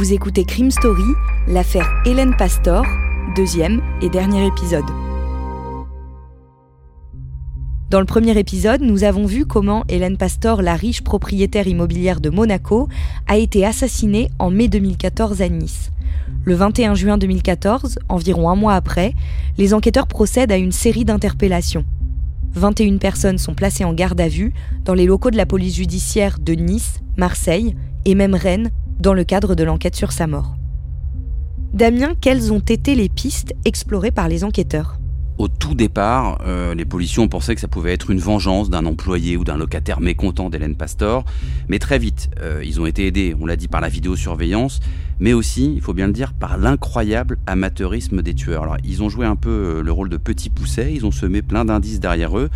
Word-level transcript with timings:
Vous 0.00 0.14
écoutez 0.14 0.46
Crime 0.46 0.70
Story, 0.70 1.04
l'affaire 1.46 1.86
Hélène 2.06 2.34
Pastor, 2.34 2.86
deuxième 3.36 3.82
et 4.00 4.08
dernier 4.08 4.46
épisode. 4.46 4.86
Dans 7.90 8.00
le 8.00 8.06
premier 8.06 8.38
épisode, 8.38 8.80
nous 8.80 9.04
avons 9.04 9.26
vu 9.26 9.44
comment 9.44 9.84
Hélène 9.90 10.16
Pastor, 10.16 10.62
la 10.62 10.74
riche 10.74 11.04
propriétaire 11.04 11.66
immobilière 11.66 12.22
de 12.22 12.30
Monaco, 12.30 12.88
a 13.26 13.36
été 13.36 13.66
assassinée 13.66 14.30
en 14.38 14.50
mai 14.50 14.68
2014 14.68 15.42
à 15.42 15.50
Nice. 15.50 15.90
Le 16.46 16.54
21 16.54 16.94
juin 16.94 17.18
2014, 17.18 17.98
environ 18.08 18.48
un 18.48 18.56
mois 18.56 18.76
après, 18.76 19.12
les 19.58 19.74
enquêteurs 19.74 20.06
procèdent 20.06 20.52
à 20.52 20.56
une 20.56 20.72
série 20.72 21.04
d'interpellations. 21.04 21.84
21 22.54 22.96
personnes 22.96 23.36
sont 23.36 23.52
placées 23.52 23.84
en 23.84 23.92
garde 23.92 24.22
à 24.22 24.28
vue 24.28 24.54
dans 24.86 24.94
les 24.94 25.04
locaux 25.04 25.30
de 25.30 25.36
la 25.36 25.44
police 25.44 25.76
judiciaire 25.76 26.38
de 26.38 26.54
Nice, 26.54 27.00
Marseille 27.18 27.76
et 28.06 28.14
même 28.14 28.34
Rennes 28.34 28.70
dans 29.00 29.14
le 29.14 29.24
cadre 29.24 29.54
de 29.54 29.64
l'enquête 29.64 29.96
sur 29.96 30.12
sa 30.12 30.26
mort. 30.26 30.56
Damien, 31.72 32.14
quelles 32.20 32.52
ont 32.52 32.60
été 32.60 32.94
les 32.94 33.08
pistes 33.08 33.54
explorées 33.64 34.10
par 34.10 34.28
les 34.28 34.44
enquêteurs? 34.44 34.98
Au 35.38 35.48
tout 35.48 35.74
départ, 35.74 36.42
euh, 36.44 36.74
les 36.74 36.84
policiers 36.84 37.22
ont 37.22 37.28
pensé 37.28 37.54
que 37.54 37.62
ça 37.62 37.68
pouvait 37.68 37.94
être 37.94 38.10
une 38.10 38.18
vengeance 38.18 38.68
d'un 38.68 38.84
employé 38.84 39.38
ou 39.38 39.44
d'un 39.44 39.56
locataire 39.56 40.00
mécontent 40.00 40.50
d'Hélène 40.50 40.74
Pastor. 40.74 41.24
Mais 41.68 41.78
très 41.78 41.98
vite, 41.98 42.28
euh, 42.42 42.60
ils 42.62 42.78
ont 42.78 42.84
été 42.84 43.06
aidés, 43.06 43.34
on 43.40 43.46
l'a 43.46 43.56
dit, 43.56 43.68
par 43.68 43.80
la 43.80 43.88
vidéosurveillance, 43.88 44.80
mais 45.20 45.32
aussi, 45.32 45.72
il 45.74 45.80
faut 45.80 45.94
bien 45.94 46.06
le 46.06 46.12
dire, 46.12 46.32
par 46.32 46.58
l'incroyable 46.58 47.38
amateurisme 47.46 48.22
des 48.22 48.34
tueurs. 48.34 48.64
Alors, 48.64 48.76
ils 48.84 49.02
ont 49.02 49.08
joué 49.08 49.26
un 49.26 49.36
peu 49.36 49.50
euh, 49.50 49.82
le 49.82 49.92
rôle 49.92 50.08
de 50.08 50.16
petits 50.16 50.50
poussets, 50.50 50.92
ils 50.92 51.06
ont 51.06 51.10
semé 51.10 51.42
plein 51.42 51.64
d'indices 51.64 52.00
derrière 52.00 52.38
eux. 52.38 52.50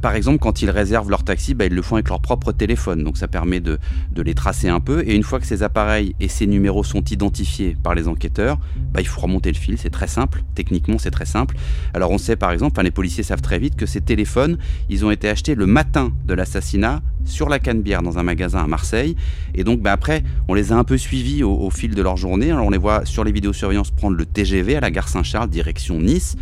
par 0.00 0.14
exemple, 0.14 0.38
quand 0.38 0.62
ils 0.62 0.70
réservent 0.70 1.10
leur 1.10 1.24
taxi, 1.24 1.54
bah, 1.54 1.66
ils 1.66 1.74
le 1.74 1.82
font 1.82 1.96
avec 1.96 2.08
leur 2.08 2.20
propre 2.20 2.52
téléphone, 2.52 3.02
donc 3.02 3.16
ça 3.16 3.28
permet 3.28 3.60
de, 3.60 3.78
les 4.16 4.34
tracer 4.34 4.68
un 4.68 4.80
peu. 4.80 5.02
Et 5.06 5.14
une 5.14 5.22
fois 5.22 5.40
que 5.40 5.46
ces 5.46 5.62
appareils 5.62 6.14
et 6.20 6.28
ces 6.28 6.46
numéros 6.46 6.84
sont 6.84 7.02
identifiés 7.02 7.76
par 7.82 7.94
les 7.94 8.08
enquêteurs, 8.08 8.58
bah, 8.92 9.00
il 9.00 9.06
faut 9.06 9.20
remonter 9.20 9.50
le 9.50 9.56
fil, 9.56 9.78
c'est 9.78 9.90
très 9.90 10.08
simple, 10.08 10.42
techniquement 10.54 10.98
c'est 10.98 11.10
très 11.10 11.26
simple. 11.26 11.56
Alors, 11.94 12.10
on 12.10 12.18
sait 12.18 12.36
par 12.36 12.50
exemple, 12.50 12.80
les 12.82 12.90
policiers 12.90 13.24
savent 13.24 13.42
très 13.42 13.58
vite 13.58 13.76
que 13.76 13.86
ces 13.86 14.00
téléphones, 14.00 14.58
ils 14.88 15.04
ont 15.04 15.10
été 15.10 15.28
achetés 15.28 15.54
le 15.54 15.66
matin 15.66 16.12
de 16.26 16.34
l'assassinat 16.34 17.02
sur 17.26 17.48
la 17.48 17.58
Canebière 17.58 18.02
dans 18.02 18.18
un 18.18 18.22
magasin 18.22 18.60
à 18.64 18.66
Marseille. 18.66 19.16
Et 19.54 19.64
donc 19.64 19.80
bah, 19.80 19.92
après, 19.92 20.22
on 20.48 20.54
les 20.54 20.72
a 20.72 20.76
un 20.76 20.84
peu 20.84 20.96
suivis 20.96 21.42
au, 21.42 21.70
fil 21.70 21.94
de 21.94 22.02
leur 22.02 22.16
journée. 22.16 22.50
Alors 22.50 22.66
on 22.66 22.70
les 22.70 22.78
voit 22.78 23.04
sur 23.04 23.24
les 23.24 23.32
vidéosurveillances 23.32 23.90
prendre 23.90 24.16
le 24.16 24.24
TGV 24.24 24.76
à 24.76 24.80
la 24.80 24.90
gare 24.90 25.08
Saint-Charles, 25.08 25.50
direction 25.50 26.00
Nice. 26.00 26.36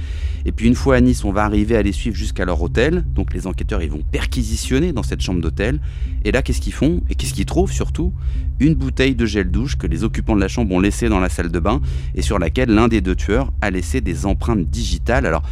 Et 0.46 0.52
puis 0.52 0.66
une 0.66 0.74
fois 0.74 0.96
à 0.96 1.00
Nice, 1.00 1.24
on 1.24 1.32
va 1.32 1.44
arriver 1.44 1.76
à 1.76 1.82
les 1.82 1.92
suivre 1.92 2.16
jusqu'à 2.16 2.44
leur 2.44 2.60
hôtel. 2.62 3.04
Donc 3.14 3.32
les 3.34 3.46
enquêteurs, 3.46 3.82
ils 3.82 3.90
vont 3.90 4.02
perquisitionner 4.12 4.92
dans 4.92 5.02
cette 5.02 5.20
chambre 5.20 5.40
d'hôtel. 5.40 5.80
Et 6.24 6.32
là, 6.32 6.42
qu'est-ce 6.42 6.60
qu'ils 6.60 6.74
font? 6.74 7.00
Et 7.08 7.14
qu'est-ce 7.14 7.34
qu'ils 7.34 7.46
trouvent 7.46 7.72
surtout? 7.72 8.12
Une 8.60 8.74
bouteille 8.74 9.14
de 9.14 9.26
gel 9.26 9.50
douche 9.50 9.76
que 9.76 9.86
les 9.86 10.04
occupants 10.04 10.36
de 10.36 10.40
la 10.40 10.48
chambre 10.48 10.74
ont 10.74 10.80
laissée 10.80 11.08
dans 11.08 11.20
la 11.20 11.28
salle 11.28 11.50
de 11.50 11.58
bain 11.58 11.80
et 12.14 12.22
sur 12.22 12.38
laquelle 12.38 12.68
l'un 12.68 12.88
des 12.88 13.00
deux 13.00 13.16
tueurs 13.16 13.52
a 13.60 13.70
laissé 13.70 14.00
des 14.00 14.26
empreintes 14.26 14.68
digitales. 14.68 15.26
Alors 15.26 15.42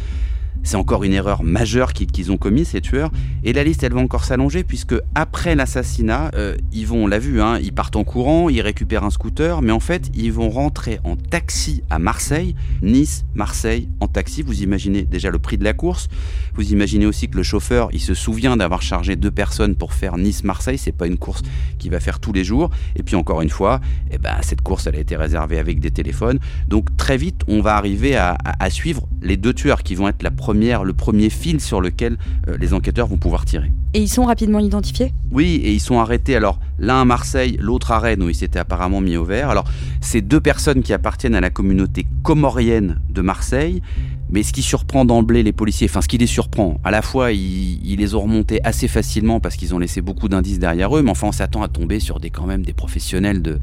c'est 0.63 0.77
encore 0.77 1.03
une 1.03 1.13
erreur 1.13 1.43
majeure 1.43 1.93
qu'ils 1.93 2.31
ont 2.31 2.37
commis, 2.37 2.65
ces 2.65 2.81
tueurs. 2.81 3.11
Et 3.43 3.53
la 3.53 3.63
liste, 3.63 3.83
elle 3.83 3.93
va 3.93 3.99
encore 3.99 4.23
s'allonger, 4.23 4.63
puisque 4.63 4.95
après 5.13 5.55
l'assassinat, 5.55 6.31
euh, 6.35 6.55
ils 6.71 6.87
vont, 6.87 7.03
on 7.03 7.07
l'a 7.07 7.19
vu, 7.19 7.41
hein, 7.41 7.59
ils 7.61 7.73
partent 7.73 7.95
en 7.95 8.03
courant, 8.03 8.49
ils 8.49 8.61
récupèrent 8.61 9.03
un 9.03 9.09
scooter, 9.09 9.61
mais 9.61 9.71
en 9.71 9.79
fait, 9.79 10.09
ils 10.15 10.31
vont 10.31 10.49
rentrer 10.49 10.99
en 11.03 11.15
taxi 11.15 11.83
à 11.89 11.99
Marseille, 11.99 12.55
Nice, 12.81 13.25
Marseille, 13.35 13.89
en 13.99 14.07
taxi. 14.07 14.41
Vous 14.41 14.63
imaginez 14.63 15.03
déjà 15.03 15.29
le 15.29 15.39
prix 15.39 15.57
de 15.57 15.63
la 15.63 15.73
course. 15.73 16.07
Vous 16.55 16.71
imaginez 16.71 17.05
aussi 17.05 17.27
que 17.27 17.35
le 17.35 17.43
chauffeur, 17.43 17.89
il 17.91 17.99
se 17.99 18.13
souvient 18.13 18.55
d'avoir 18.55 18.81
chargé 18.81 19.15
deux 19.15 19.31
personnes 19.31 19.75
pour 19.75 19.93
faire 19.93 20.17
Nice-Marseille. 20.17 20.77
C'est 20.77 20.91
pas 20.91 21.07
une 21.07 21.17
course 21.17 21.41
qu'il 21.79 21.91
va 21.91 21.99
faire 21.99 22.19
tous 22.19 22.31
les 22.31 22.43
jours. 22.43 22.69
Et 22.95 23.03
puis 23.03 23.15
encore 23.15 23.41
une 23.41 23.49
fois, 23.49 23.81
eh 24.11 24.17
ben, 24.17 24.35
cette 24.41 24.61
course, 24.61 24.87
elle 24.87 24.95
a 24.95 24.99
été 24.99 25.15
réservée 25.15 25.59
avec 25.59 25.79
des 25.79 25.91
téléphones. 25.91 26.39
Donc 26.67 26.95
très 26.95 27.17
vite, 27.17 27.41
on 27.47 27.61
va 27.61 27.75
arriver 27.75 28.15
à, 28.15 28.37
à 28.59 28.69
suivre 28.69 29.07
les 29.21 29.35
deux 29.35 29.53
tueurs 29.53 29.83
qui 29.83 29.95
vont 29.95 30.07
être 30.07 30.23
la 30.23 30.31
première 30.31 30.52
le 30.53 30.93
premier 30.93 31.29
fil 31.29 31.59
sur 31.59 31.81
lequel 31.81 32.17
euh, 32.47 32.57
les 32.59 32.73
enquêteurs 32.73 33.07
vont 33.07 33.17
pouvoir 33.17 33.45
tirer. 33.45 33.71
Et 33.93 34.01
ils 34.01 34.09
sont 34.09 34.25
rapidement 34.25 34.59
identifiés? 34.59 35.13
Oui, 35.31 35.61
et 35.63 35.73
ils 35.73 35.79
sont 35.79 35.99
arrêtés. 35.99 36.35
Alors, 36.35 36.59
l'un 36.79 37.01
à 37.01 37.05
Marseille, 37.05 37.57
l'autre 37.59 37.91
à 37.91 37.99
Rennes, 37.99 38.23
où 38.23 38.29
ils 38.29 38.35
s'étaient 38.35 38.59
apparemment 38.59 39.01
mis 39.01 39.17
au 39.17 39.23
vert. 39.23 39.49
Alors, 39.49 39.65
c'est 40.01 40.21
deux 40.21 40.41
personnes 40.41 40.81
qui 40.81 40.93
appartiennent 40.93 41.35
à 41.35 41.41
la 41.41 41.49
communauté 41.49 42.05
comorienne 42.23 42.99
de 43.09 43.21
Marseille. 43.21 43.81
Mais 44.33 44.41
ce 44.41 44.51
qui 44.51 44.63
surprend 44.63 45.05
d'emblée 45.05 45.43
les 45.43 45.51
policiers, 45.51 45.87
enfin 45.87 46.01
ce 46.01 46.07
qui 46.07 46.17
les 46.17 46.25
surprend, 46.25 46.79
à 46.83 46.89
la 46.89 47.03
fois 47.03 47.31
ils, 47.31 47.95
les 47.95 48.15
ont 48.15 48.21
remontés 48.21 48.59
assez 48.63 48.87
facilement 48.87 49.39
parce 49.39 49.55
qu'ils 49.55 49.75
ont 49.75 49.77
laissé 49.77 50.01
beaucoup 50.01 50.27
d'indices 50.27 50.57
derrière 50.57 50.97
eux, 50.97 51.03
mais 51.03 51.11
enfin 51.11 51.27
on 51.27 51.31
s'attend 51.31 51.61
à 51.61 51.67
tomber 51.67 51.99
sur 51.99 52.19
des 52.19 52.31
quand 52.31 52.47
même 52.47 52.65
des 52.65 52.73
professionnels 52.73 53.43
de, 53.43 53.59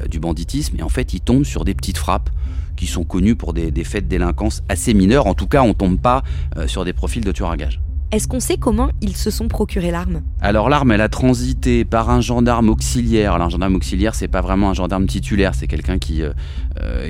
euh, 0.00 0.06
du 0.06 0.20
banditisme, 0.20 0.76
et 0.78 0.82
en 0.82 0.88
fait 0.88 1.12
ils 1.12 1.20
tombent 1.20 1.44
sur 1.44 1.66
des 1.66 1.74
petites 1.74 1.98
frappes 1.98 2.30
qui 2.74 2.86
sont 2.86 3.04
connus 3.04 3.36
pour 3.36 3.52
des, 3.52 3.70
faits 3.84 4.04
de 4.04 4.08
délinquance 4.08 4.62
assez 4.70 4.94
mineurs. 4.94 5.26
En 5.26 5.34
tout 5.34 5.46
cas, 5.46 5.62
on 5.62 5.74
tombe 5.74 5.98
pas 5.98 6.24
euh, 6.56 6.66
sur 6.66 6.86
des 6.86 6.94
profils 6.94 7.22
de 7.22 7.30
tueurs 7.30 7.50
à 7.50 7.56
gages. 7.56 7.80
Est-ce 8.14 8.28
qu'on 8.28 8.38
sait 8.38 8.58
comment 8.58 8.90
ils 9.00 9.16
se 9.16 9.30
sont 9.30 9.48
procuré 9.48 9.90
l'arme? 9.90 10.22
Alors 10.40 10.68
l'arme, 10.68 10.92
elle 10.92 11.00
a 11.00 11.08
transité 11.08 11.84
par 11.84 12.10
un 12.10 12.20
gendarme 12.20 12.68
auxiliaire. 12.68 13.32
Alors 13.34 13.48
un 13.48 13.50
gendarme 13.50 13.74
auxiliaire, 13.74 14.14
c'est 14.14 14.28
pas 14.28 14.40
vraiment 14.40 14.70
un 14.70 14.74
gendarme 14.74 15.06
titulaire, 15.06 15.54
c'est 15.56 15.66
quelqu'un 15.66 15.98
qui, 15.98 16.22
euh, 16.22 16.32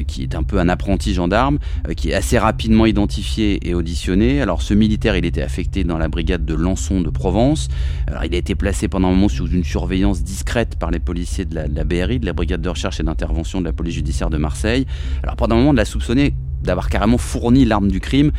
qui 0.07 0.23
est 0.23 0.35
un 0.35 0.43
peu 0.43 0.59
un 0.59 0.69
apprenti 0.69 1.15
gendarme, 1.15 1.59
qui 1.97 2.11
est 2.11 2.15
assez 2.15 2.39
rapidement 2.39 2.87
identifié 2.87 3.69
et 3.69 3.75
auditionné. 3.75 4.41
Alors 4.41 4.63
ce 4.63 4.75
militaire, 4.75 5.17
il 5.17 5.25
était 5.25 5.43
affecté 5.43 5.85
dans 5.85 5.99
la 5.99 6.09
brigade 6.09 6.45
de 6.45 6.55
Lançon 6.55 7.01
de 7.01 7.11
Provence. 7.11 7.69
Alors 8.07 8.25
il 8.25 8.35
a 8.35 8.39
été 8.39 8.55
placé 8.55 8.89
pendant 8.89 9.09
un 9.09 9.13
moment 9.13 9.29
sous 9.29 9.49
une 9.49 9.65
surveillance 9.65 10.23
discrète 10.23 10.77
par 10.79 10.91
les 10.91 10.99
policiers 10.99 11.45
de 11.45 11.55
la, 11.55 11.69
de 11.69 11.75
la 11.75 11.85
BRI, 11.85 12.19
de 12.19 12.27
la 12.27 12.33
brigade 12.33 12.61
de 12.61 12.69
recherche 12.69 13.01
et 13.01 13.03
d'intervention 13.03 13.61
de 13.61 13.67
la 13.67 13.73
police 13.73 13.95
judiciaire 13.95 14.31
de 14.31 14.39
Marseille. 14.39 14.87
Alors 15.23 15.37
pendant 15.37 15.57
un 15.57 15.59
moment, 15.59 15.71
on 15.71 15.75
l'a 15.75 15.85
soupçonné 15.85 16.35
d'avoir 16.65 16.89
carrément 16.89 17.19
fourni 17.19 17.65
l'arme 17.65 17.89
du 17.89 18.01
crime. 18.01 18.33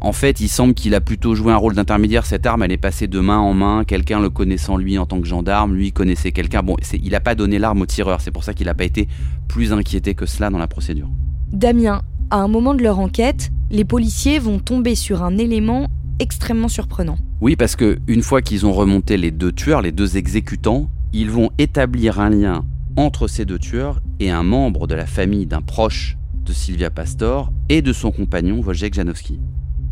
En 0.00 0.12
fait, 0.12 0.40
il 0.40 0.48
semble 0.48 0.74
qu'il 0.74 0.94
a 0.94 1.00
plutôt 1.00 1.34
joué 1.34 1.52
un 1.52 1.56
rôle 1.56 1.74
d'intermédiaire. 1.74 2.24
Cette 2.26 2.46
arme, 2.46 2.62
elle 2.62 2.72
est 2.72 2.76
passée 2.76 3.08
de 3.08 3.20
main 3.20 3.38
en 3.38 3.54
main. 3.54 3.84
Quelqu'un 3.84 4.20
le 4.20 4.30
connaissant 4.30 4.76
lui 4.76 4.98
en 4.98 5.06
tant 5.06 5.20
que 5.20 5.26
gendarme, 5.26 5.74
lui 5.74 5.92
connaissait 5.92 6.32
quelqu'un. 6.32 6.62
Bon, 6.62 6.76
il 6.92 7.10
n'a 7.10 7.20
pas 7.20 7.34
donné 7.34 7.58
l'arme 7.58 7.80
au 7.80 7.86
tireur. 7.86 8.20
C'est 8.20 8.30
pour 8.30 8.44
ça 8.44 8.54
qu'il 8.54 8.66
n'a 8.66 8.74
pas 8.74 8.84
été 8.84 9.08
plus 9.48 9.72
inquiété 9.72 10.14
que 10.14 10.26
cela 10.26 10.50
dans 10.50 10.58
la 10.58 10.68
procédure. 10.70 11.10
Damien, 11.52 12.02
à 12.30 12.38
un 12.38 12.48
moment 12.48 12.74
de 12.74 12.82
leur 12.82 12.98
enquête, 12.98 13.50
les 13.70 13.84
policiers 13.84 14.38
vont 14.38 14.58
tomber 14.58 14.94
sur 14.94 15.22
un 15.22 15.36
élément 15.36 15.88
extrêmement 16.18 16.68
surprenant. 16.68 17.18
Oui, 17.40 17.56
parce 17.56 17.76
que 17.76 17.98
une 18.06 18.22
fois 18.22 18.42
qu'ils 18.42 18.66
ont 18.66 18.72
remonté 18.72 19.16
les 19.16 19.30
deux 19.30 19.52
tueurs, 19.52 19.82
les 19.82 19.92
deux 19.92 20.16
exécutants, 20.16 20.88
ils 21.12 21.30
vont 21.30 21.50
établir 21.58 22.20
un 22.20 22.30
lien 22.30 22.64
entre 22.96 23.28
ces 23.28 23.44
deux 23.44 23.58
tueurs 23.58 24.00
et 24.20 24.30
un 24.30 24.42
membre 24.42 24.86
de 24.86 24.94
la 24.94 25.06
famille 25.06 25.46
d'un 25.46 25.62
proche 25.62 26.16
de 26.44 26.52
Sylvia 26.52 26.90
Pastor 26.90 27.52
et 27.68 27.82
de 27.82 27.92
son 27.92 28.10
compagnon 28.10 28.60
Wojciech 28.60 28.94
Janowski. 28.94 29.40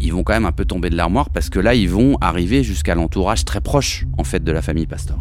Ils 0.01 0.13
vont 0.13 0.23
quand 0.23 0.35
même 0.35 0.47
un 0.47 0.53
peu 0.53 0.65
tomber 0.65 0.91
de 0.91 0.97
l'armoire 0.97 1.31
parce 1.31 1.51
que 1.51 1.59
là, 1.59 1.75
ils 1.75 1.89
vont 1.89 2.17
arriver 2.21 2.63
jusqu'à 2.63 2.95
l'entourage 2.95 3.45
très 3.45 3.61
proche 3.61 4.07
en 4.17 4.25
fait 4.25 4.45
de 4.45 4.53
la 4.53 4.63
famille 4.63 4.87
Pastor. 4.87 5.19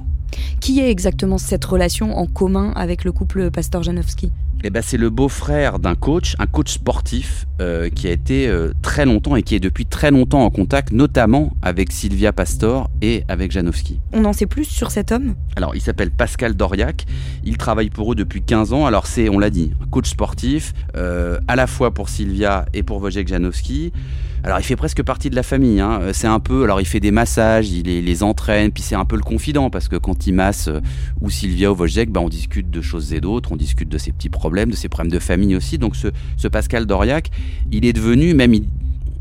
Qui 0.59 0.79
est 0.79 0.91
exactement 0.91 1.38
cette 1.38 1.66
relation 1.66 2.18
en 2.18 2.27
commun 2.27 2.74
avec 2.75 3.03
le 3.03 3.12
couple 3.12 3.50
Pastor-Janowski 3.50 4.31
eh 4.67 4.69
ben, 4.69 4.83
c'est 4.83 4.97
le 4.97 5.09
beau-frère 5.09 5.79
d'un 5.79 5.95
coach, 5.95 6.35
un 6.39 6.45
coach 6.45 6.73
sportif 6.73 7.45
euh, 7.61 7.87
qui 7.87 8.05
a 8.09 8.11
été 8.11 8.49
euh, 8.49 8.73
très 8.81 9.05
longtemps 9.05 9.37
et 9.37 9.41
qui 9.41 9.55
est 9.55 9.61
depuis 9.61 9.85
très 9.85 10.11
longtemps 10.11 10.43
en 10.43 10.49
contact, 10.49 10.91
notamment 10.91 11.53
avec 11.61 11.93
Sylvia 11.93 12.33
Pastor 12.33 12.89
et 13.01 13.23
avec 13.29 13.53
Janowski. 13.53 14.01
On 14.11 14.25
en 14.25 14.33
sait 14.33 14.45
plus 14.45 14.65
sur 14.65 14.91
cet 14.91 15.13
homme? 15.13 15.35
Alors, 15.55 15.73
il 15.73 15.79
s'appelle 15.79 16.11
Pascal 16.11 16.53
Doriac. 16.53 17.05
Il 17.45 17.55
travaille 17.55 17.89
pour 17.89 18.11
eux 18.11 18.15
depuis 18.15 18.41
15 18.41 18.73
ans. 18.73 18.85
Alors, 18.85 19.07
c'est, 19.07 19.29
on 19.29 19.39
l'a 19.39 19.51
dit, 19.51 19.71
un 19.81 19.85
coach 19.85 20.09
sportif, 20.09 20.73
euh, 20.97 21.39
à 21.47 21.55
la 21.55 21.65
fois 21.65 21.93
pour 21.93 22.09
Sylvia 22.09 22.65
et 22.73 22.83
pour 22.83 23.01
Wojciech 23.01 23.29
Janowski. 23.29 23.93
Alors 24.47 24.61
il 24.61 24.63
fait 24.63 24.77
presque 24.77 25.03
partie 25.03 25.29
de 25.29 25.35
la 25.35 25.44
famille. 25.44 25.81
Hein. 25.81 25.99
Euh, 26.01 26.13
c'est 26.13 26.25
un 26.25 26.39
peu, 26.39 26.63
alors 26.63 26.79
il 26.79 26.85
fait 26.85 27.01
des 27.01 27.11
massages, 27.11 27.69
il 27.69 27.83
les, 27.83 28.23
entraîne, 28.23 28.71
puis 28.71 28.81
c'est 28.81 28.95
un 28.95 29.03
peu 29.03 29.17
le 29.17 29.21
confident 29.21 29.69
parce 29.69 29.89
que 29.89 29.97
quand 29.97 30.25
il 30.25 30.35
masse 30.35 30.69
euh, 30.69 30.79
ou 31.19 31.29
Sylvia 31.29 31.69
ou 31.69 31.75
Wojciech, 31.75 32.09
bah, 32.09 32.21
on 32.21 32.29
discute 32.29 32.69
de 32.69 32.79
choses 32.79 33.11
et 33.11 33.19
d'autres, 33.19 33.51
on 33.51 33.57
discute 33.57 33.89
de 33.89 33.97
ses 33.97 34.13
petits 34.13 34.29
problèmes, 34.29 34.71
de 34.71 34.75
ses 34.77 34.88
problèmes 34.88 35.11
de 35.11 35.19
famille 35.19 35.53
aussi. 35.53 35.77
Donc 35.77 35.97
ce, 35.97 36.47
Pascal 36.47 36.85
Doriac, 36.85 37.29
il 37.73 37.83
est 37.83 37.91
devenu, 37.91 38.33
même 38.33 38.53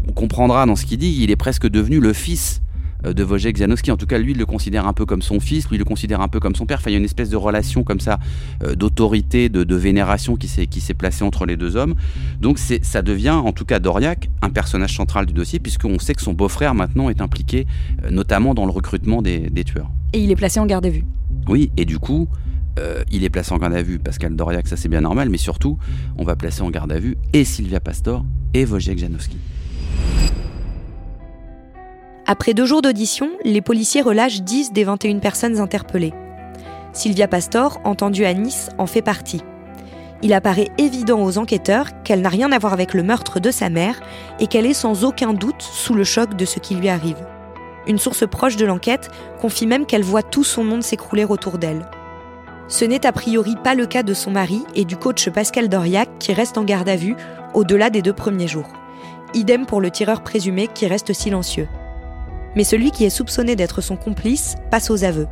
on 0.07 0.13
comprendra 0.13 0.65
dans 0.65 0.77
ce 0.77 0.87
qu'il 0.87 0.99
dit, 0.99 1.19
il 1.21 1.33
est 1.33 1.37
presque 1.37 1.69
devenu 1.69 1.99
le 1.99 2.13
fils 2.13 2.63
de 3.05 3.25
Wojciech 3.25 3.57
Janowski. 3.57 3.91
En 3.91 3.97
tout 3.97 4.07
cas, 4.07 4.19
lui, 4.19 4.33
il 4.33 4.39
le 4.39 4.47
considère 4.47 4.87
un 4.87 4.93
peu 4.93 5.07
comme 5.07 5.23
son 5.23 5.41
fils, 5.41 5.69
lui, 5.69 5.77
il 5.77 5.79
le 5.79 5.85
considère 5.85 6.21
un 6.21 6.29
peu 6.29 6.41
comme 6.41 6.55
son 6.55 6.67
père. 6.67 6.79
Enfin, 6.79 6.91
il 6.91 6.95
y 6.95 6.97
a 6.97 6.99
une 6.99 7.05
espèce 7.05 7.31
de 7.31 7.37
relation 7.37 7.85
comme 7.85 8.01
ça, 8.01 8.19
euh, 8.65 8.75
d'autorité, 8.75 9.49
de, 9.49 9.77
vénération 9.77 10.37
qui 10.37 10.49
s'est, 10.49 10.67
qui 10.67 10.81
s'est 10.81 10.95
placée 10.95 11.25
entre 11.25 11.47
les 11.47 11.57
deux 11.57 11.77
hommes. 11.77 11.95
Donc, 12.41 12.59
c'est, 12.59 12.85
ça 12.85 13.03
devient, 13.03 13.31
en 13.31 13.53
tout 13.53 13.65
cas, 13.65 13.79
Doriac, 13.79 14.31
un 14.43 14.51
personnage 14.51 14.97
central 14.97 15.27
du 15.27 15.33
dossier, 15.33 15.59
puisqu'on 15.59 15.99
sait 15.99 16.15
que 16.15 16.23
son 16.23 16.33
beau-frère, 16.33 16.75
maintenant, 16.75 17.11
est 17.11 17.21
impliqué, 17.21 17.67
euh, 18.05 18.11
notamment 18.11 18.55
dans 18.55 18.65
le 18.65 18.73
recrutement 18.73 19.23
des, 19.23 19.51
tueurs. 19.65 19.91
Et 20.13 20.21
il 20.21 20.31
est 20.31 20.37
placé 20.37 20.61
en 20.61 20.67
garde 20.67 20.87
à 20.87 20.91
vue. 20.91 21.05
Oui, 21.49 21.71
et 21.77 21.85
du 21.85 21.99
coup, 21.99 22.29
il 23.11 23.25
est 23.25 23.31
placé 23.31 23.53
en 23.53 23.59
garde 23.59 23.73
à 23.73 23.83
vue, 23.83 23.99
Pascal 23.99 24.37
Doriac, 24.37 24.69
ça 24.69 24.77
c'est 24.77 24.91
bien 24.91 25.01
normal, 25.01 25.31
mais 25.31 25.39
surtout, 25.39 25.79
on 26.19 26.25
va 26.25 26.37
placer 26.37 26.61
en 26.61 26.71
garde 26.71 26.93
à 26.93 26.99
vue 26.99 27.17
et 27.33 27.45
Sylvia 27.45 27.81
Pastor 27.81 28.25
et 28.53 28.67
Wojciech 28.67 28.99
Janowski. 28.99 29.39
Après 32.29 32.55
deux 32.55 32.67
jours 32.67 32.83
d'audition, 32.83 33.31
les 33.45 33.61
policiers 33.61 34.03
relâchent 34.03 34.43
10 34.43 34.73
des 34.73 34.83
21 34.83 35.21
personnes 35.21 35.61
interpellées. 35.61 36.13
Sylvia 36.93 37.29
Pastor, 37.29 37.81
entendue 37.85 38.25
à 38.25 38.35
Nice, 38.35 38.69
en 38.79 38.87
fait 38.87 39.03
partie. 39.03 39.43
Il 40.23 40.33
apparaît 40.33 40.71
évident 40.77 41.23
aux 41.23 41.39
enquêteurs 41.39 42.03
qu'elle 42.03 42.23
n'a 42.23 42.29
rien 42.29 42.51
à 42.51 42.59
voir 42.59 42.73
avec 42.73 42.95
le 42.95 43.05
meurtre 43.05 43.39
de 43.39 43.53
sa 43.53 43.71
mère 43.71 44.01
et 44.41 44.49
qu'elle 44.49 44.67
est 44.67 44.75
sans 44.75 45.05
aucun 45.05 45.35
doute 45.35 45.63
sous 45.63 45.95
le 45.95 46.03
choc 46.03 46.35
de 46.35 46.45
ce 46.45 46.59
qui 46.59 46.75
lui 46.75 46.89
arrive. 46.89 47.25
Une 47.87 47.99
source 47.99 48.27
proche 48.27 48.57
de 48.57 48.67
l'enquête 48.67 49.09
confie 49.41 49.69
même 49.69 49.87
qu'elle 49.87 50.03
voit 50.03 50.25
tout 50.25 50.43
son 50.43 50.65
monde 50.65 50.83
s'écrouler 50.83 51.25
autour 51.25 51.59
d'elle. 51.59 51.87
Ce 52.67 52.85
n'est 52.85 53.07
a 53.07 53.13
priori 53.13 53.55
pas 53.63 53.77
le 53.77 53.87
cas 53.87 54.03
de 54.03 54.15
son 54.15 54.33
mari 54.33 54.65
et 54.75 54.85
du 54.85 54.97
coach 54.97 55.29
Pascal 55.31 55.69
Doriac 55.69 56.09
qui 56.19 56.33
reste 56.33 56.59
en 56.59 56.65
garde 56.65 56.89
à 56.89 56.97
vue 56.97 57.15
au-delà 57.55 57.89
des 57.89 58.03
deux 58.03 58.13
premiers 58.13 58.49
jours. 58.49 58.73
Idem 59.33 59.65
pour 59.65 59.81
le 59.81 59.93
tireur 59.93 60.25
présumé 60.25 60.67
qui 60.67 60.89
reste 60.89 61.13
silencieux 61.13 61.69
mais 62.57 62.65
celui 62.65 62.91
qui 62.91 63.05
est 63.05 63.11
soupçonné 63.11 63.55
d'être 63.55 63.81
son 63.81 63.97
complice 63.97 64.57
passe 64.71 64.91
aux 64.91 65.05
aveux. 65.05 65.29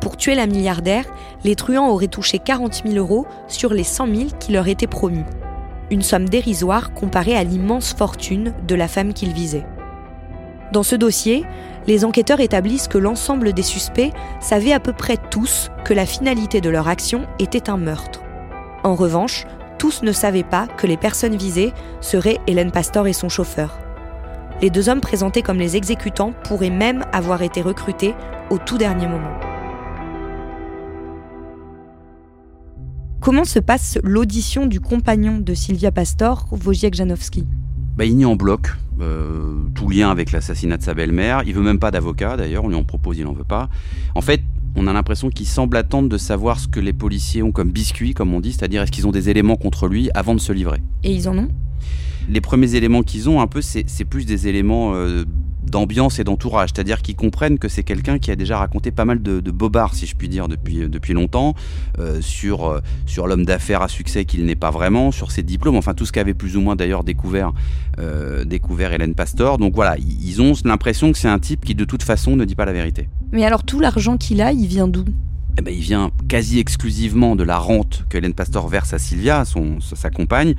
Pour 0.00 0.16
tuer 0.16 0.34
la 0.34 0.48
milliardaire, 0.48 1.04
les 1.44 1.54
truands 1.54 1.88
auraient 1.88 2.08
touché 2.08 2.40
40 2.40 2.82
000 2.84 2.96
euros 2.96 3.26
sur 3.46 3.72
les 3.72 3.84
100 3.84 4.06
000 4.06 4.28
qui 4.40 4.52
leur 4.52 4.66
étaient 4.66 4.88
promis. 4.88 5.24
Une 5.90 6.02
somme 6.02 6.28
dérisoire 6.28 6.92
comparée 6.92 7.36
à 7.36 7.44
l'immense 7.44 7.94
fortune 7.94 8.52
de 8.66 8.74
la 8.74 8.88
femme 8.88 9.12
qu'ils 9.12 9.32
visaient. 9.32 9.66
Dans 10.72 10.82
ce 10.82 10.96
dossier, 10.96 11.44
les 11.86 12.04
enquêteurs 12.04 12.40
établissent 12.40 12.88
que 12.88 12.98
l'ensemble 12.98 13.52
des 13.52 13.62
suspects 13.62 14.10
savaient 14.40 14.72
à 14.72 14.80
peu 14.80 14.92
près 14.92 15.18
tous 15.30 15.70
que 15.84 15.94
la 15.94 16.06
finalité 16.06 16.60
de 16.60 16.70
leur 16.70 16.88
action 16.88 17.26
était 17.38 17.70
un 17.70 17.76
meurtre. 17.76 18.22
En 18.82 18.96
revanche, 18.96 19.46
tous 19.78 20.02
ne 20.02 20.12
savaient 20.12 20.42
pas 20.42 20.66
que 20.66 20.86
les 20.86 20.96
personnes 20.96 21.36
visées 21.36 21.72
seraient 22.00 22.38
Hélène 22.46 22.72
Pastor 22.72 23.06
et 23.06 23.12
son 23.12 23.28
chauffeur. 23.28 23.78
Les 24.62 24.70
deux 24.70 24.88
hommes 24.88 25.00
présentés 25.00 25.42
comme 25.42 25.58
les 25.58 25.74
exécutants 25.74 26.32
pourraient 26.44 26.70
même 26.70 27.04
avoir 27.12 27.42
été 27.42 27.60
recrutés 27.62 28.14
au 28.48 28.58
tout 28.58 28.78
dernier 28.78 29.08
moment. 29.08 29.32
Comment 33.20 33.44
se 33.44 33.58
passe 33.58 33.98
l'audition 34.04 34.66
du 34.66 34.78
compagnon 34.78 35.38
de 35.38 35.52
Sylvia 35.52 35.90
Pastor, 35.90 36.46
Wojciech 36.64 36.94
Janowski? 36.94 37.44
Bah, 37.96 38.04
Il 38.04 38.16
nie 38.16 38.24
en 38.24 38.36
bloc 38.36 38.68
euh, 39.00 39.64
tout 39.74 39.88
lien 39.88 40.12
avec 40.12 40.30
l'assassinat 40.30 40.76
de 40.76 40.82
sa 40.84 40.94
belle-mère. 40.94 41.42
Il 41.44 41.54
veut 41.54 41.62
même 41.62 41.80
pas 41.80 41.90
d'avocat 41.90 42.36
d'ailleurs, 42.36 42.62
on 42.62 42.68
lui 42.68 42.76
en 42.76 42.84
propose, 42.84 43.18
il 43.18 43.24
n'en 43.24 43.32
veut 43.32 43.42
pas. 43.42 43.68
En 44.14 44.20
fait, 44.20 44.42
on 44.76 44.86
a 44.86 44.92
l'impression 44.92 45.30
qu'il 45.30 45.46
semble 45.46 45.76
attendre 45.76 46.08
de 46.08 46.18
savoir 46.18 46.60
ce 46.60 46.68
que 46.68 46.78
les 46.78 46.92
policiers 46.92 47.42
ont 47.42 47.50
comme 47.50 47.72
biscuit, 47.72 48.14
comme 48.14 48.32
on 48.32 48.38
dit, 48.38 48.52
c'est-à-dire 48.52 48.82
est-ce 48.82 48.92
qu'ils 48.92 49.08
ont 49.08 49.12
des 49.12 49.28
éléments 49.28 49.56
contre 49.56 49.88
lui 49.88 50.08
avant 50.14 50.36
de 50.36 50.40
se 50.40 50.52
livrer. 50.52 50.80
Et 51.02 51.12
ils 51.12 51.28
en 51.28 51.36
ont? 51.36 51.48
Les 52.28 52.40
premiers 52.40 52.74
éléments 52.74 53.02
qu'ils 53.02 53.28
ont, 53.28 53.40
un 53.40 53.46
peu, 53.46 53.60
c'est 53.62 54.04
plus 54.04 54.26
des 54.26 54.48
éléments 54.48 54.94
euh, 54.94 55.24
d'ambiance 55.62 56.18
et 56.18 56.24
d'entourage. 56.24 56.70
C'est-à-dire 56.74 57.02
qu'ils 57.02 57.16
comprennent 57.16 57.58
que 57.58 57.68
c'est 57.68 57.82
quelqu'un 57.82 58.18
qui 58.18 58.30
a 58.30 58.36
déjà 58.36 58.58
raconté 58.58 58.90
pas 58.90 59.04
mal 59.04 59.22
de, 59.22 59.40
bobards, 59.50 59.94
si 59.94 60.06
je 60.06 60.16
puis 60.16 60.28
dire, 60.28 60.48
depuis, 60.48 60.88
depuis 60.88 61.14
longtemps, 61.14 61.54
euh, 61.98 62.20
sur, 62.20 62.66
euh, 62.66 62.80
sur 63.06 63.26
l'homme 63.26 63.44
d'affaires 63.44 63.82
à 63.82 63.88
succès 63.88 64.24
qu'il 64.24 64.44
n'est 64.44 64.54
pas 64.54 64.70
vraiment, 64.70 65.10
sur 65.10 65.30
ses 65.30 65.42
diplômes, 65.42 65.76
enfin 65.76 65.94
tout 65.94 66.06
ce 66.06 66.12
qu'avait 66.12 66.34
plus 66.34 66.56
ou 66.56 66.60
moins 66.60 66.76
d'ailleurs 66.76 67.04
découvert, 67.04 67.52
découvert 68.46 68.92
Hélène 68.92 69.14
Pastor. 69.14 69.58
Donc 69.58 69.74
voilà, 69.74 69.96
ils 69.98 70.40
ont 70.40 70.54
l'impression 70.64 71.12
que 71.12 71.18
c'est 71.18 71.28
un 71.28 71.38
type 71.38 71.64
qui 71.64 71.74
de 71.74 71.84
toute 71.84 72.02
façon 72.02 72.36
ne 72.36 72.44
dit 72.44 72.54
pas 72.54 72.64
la 72.64 72.72
vérité. 72.72 73.08
Mais 73.32 73.44
alors 73.44 73.64
tout 73.64 73.80
l'argent 73.80 74.16
qu'il 74.16 74.40
a, 74.40 74.52
il 74.52 74.66
vient 74.66 74.88
d'où? 74.88 75.04
Eh 75.58 75.62
ben, 75.62 75.74
il 75.74 75.82
vient 75.82 76.10
quasi 76.32 76.58
exclusivement 76.58 77.36
de 77.36 77.42
la 77.42 77.58
rente 77.58 78.06
que 78.08 78.16
Hélène 78.16 78.32
Pastor 78.32 78.66
verse 78.66 78.94
à 78.94 78.98
Sylvia, 78.98 79.44
son, 79.44 79.80
sa 79.82 80.08
compagne, 80.08 80.54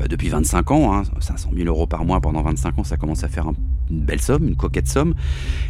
euh, 0.00 0.06
depuis 0.06 0.28
25 0.28 0.70
ans. 0.70 0.94
Hein, 0.94 1.02
500 1.18 1.50
000 1.52 1.66
euros 1.66 1.88
par 1.88 2.04
mois 2.04 2.20
pendant 2.20 2.42
25 2.42 2.78
ans, 2.78 2.84
ça 2.84 2.96
commence 2.96 3.24
à 3.24 3.28
faire 3.28 3.48
une 3.90 4.02
belle 4.02 4.20
somme, 4.20 4.46
une 4.46 4.54
coquette 4.54 4.86
somme. 4.86 5.14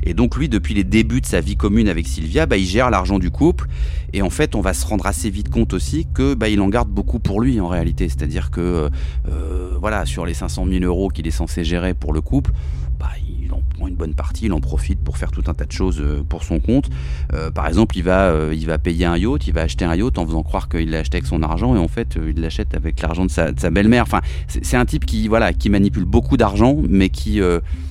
Et 0.03 0.13
donc 0.13 0.37
lui, 0.37 0.51
depuis 0.51 0.75
les 0.75 0.85
débuts 0.85 1.23
de 1.23 1.27
sa 1.27 1.41
vie 1.41 1.57
commune 1.57 1.89
avec 1.89 2.07
Sylvia, 2.07 2.45
bah, 2.45 2.59
il 2.59 2.67
gère 2.67 2.91
l'argent 2.91 3.19
du 3.19 3.31
couple. 3.31 3.67
Et 4.13 4.21
en 4.21 4.29
fait, 4.29 4.55
on 4.55 4.61
va 4.61 4.75
se 4.75 4.85
rendre 4.85 5.07
assez 5.07 5.31
vite 5.31 5.49
compte 5.49 5.73
aussi 5.73 6.07
que 6.13 6.35
bah, 6.35 6.51
il 6.51 6.61
en 6.61 6.69
garde 6.69 6.91
beaucoup 6.91 7.19
pour 7.19 7.41
lui 7.41 7.59
en 7.59 7.69
réalité. 7.69 8.11
C'est-à-dire 8.11 8.51
que 8.51 8.91
euh, 9.27 9.71
voilà, 9.81 10.05
sur 10.05 10.27
les 10.27 10.35
500 10.35 10.67
000 10.71 10.85
euros 10.85 11.09
qu'il 11.09 11.27
est 11.27 11.31
censé 11.31 11.65
gérer 11.65 11.95
pour 11.95 12.13
le 12.13 12.21
couple, 12.21 12.53
bah, 12.99 13.11
il 13.41 13.53
en 13.53 13.63
prend 13.77 13.89
une 13.89 13.95
bonne 13.95 14.15
partie, 14.15 14.47
il 14.47 14.53
en 14.53 14.61
profite 14.61 14.99
pour 15.01 15.19
faire 15.19 15.31
tout 15.31 15.43
un 15.47 15.55
tas 15.55 15.65
de 15.65 15.73
choses 15.73 16.01
euh, 16.01 16.23
pour 16.29 16.45
son 16.45 16.61
compte. 16.61 16.89
Euh, 17.33 17.51
par 17.51 17.67
exemple, 17.67 17.97
il 17.97 18.03
va, 18.03 18.29
euh, 18.31 18.55
il 18.55 18.67
va 18.67 18.79
payer 18.79 19.05
un 19.05 19.17
yacht, 19.17 19.47
il 19.47 19.55
va 19.55 19.63
acheter 19.63 19.85
un 19.85 19.95
yacht 19.95 20.19
en 20.19 20.27
faisant 20.27 20.43
croire 20.43 20.69
qu'il 20.69 20.91
l'a 20.91 21.01
acheté 21.01 21.19
avec 21.19 21.27
son 21.27 21.43
argent 21.43 21.75
et 21.77 21.79
en 21.79 21.89
fait, 21.89 22.17
il 22.17 22.41
l'achète 22.41 22.75
avec 22.75 23.01
l'argent 23.03 23.25
de 23.25 23.31
sa, 23.31 23.53
belle-mère. 23.71 24.03
Enfin, 24.03 24.21
c'est 24.49 24.77
un 24.77 24.85
type 24.85 25.05
qui, 25.05 25.29
voilà, 25.29 25.53
qui 25.53 25.71
manipule 25.71 26.05
beaucoup 26.05 26.37
d'argent, 26.37 26.77
mais 26.89 27.09
qui, 27.09 27.41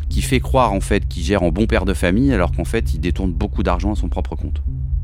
qui 0.10 0.22
fait 0.22 0.40
croire 0.40 0.74
en 0.74 0.82
fait 0.82 1.08
qu'il 1.08 1.24
gère 1.24 1.44
en 1.44 1.50
bon 1.50 1.66
père 1.66 1.86
de 1.86 1.94
famille, 1.94 2.32
alors 2.34 2.52
qu'en 2.52 2.66
fait, 2.66 2.94
il 2.94 3.00
détourne 3.00 3.32
beaucoup 3.32 3.64
d'argent 3.64 3.94
à 3.94 3.96
son 3.96 4.10
propre 4.10 4.36
compte. 4.36 4.62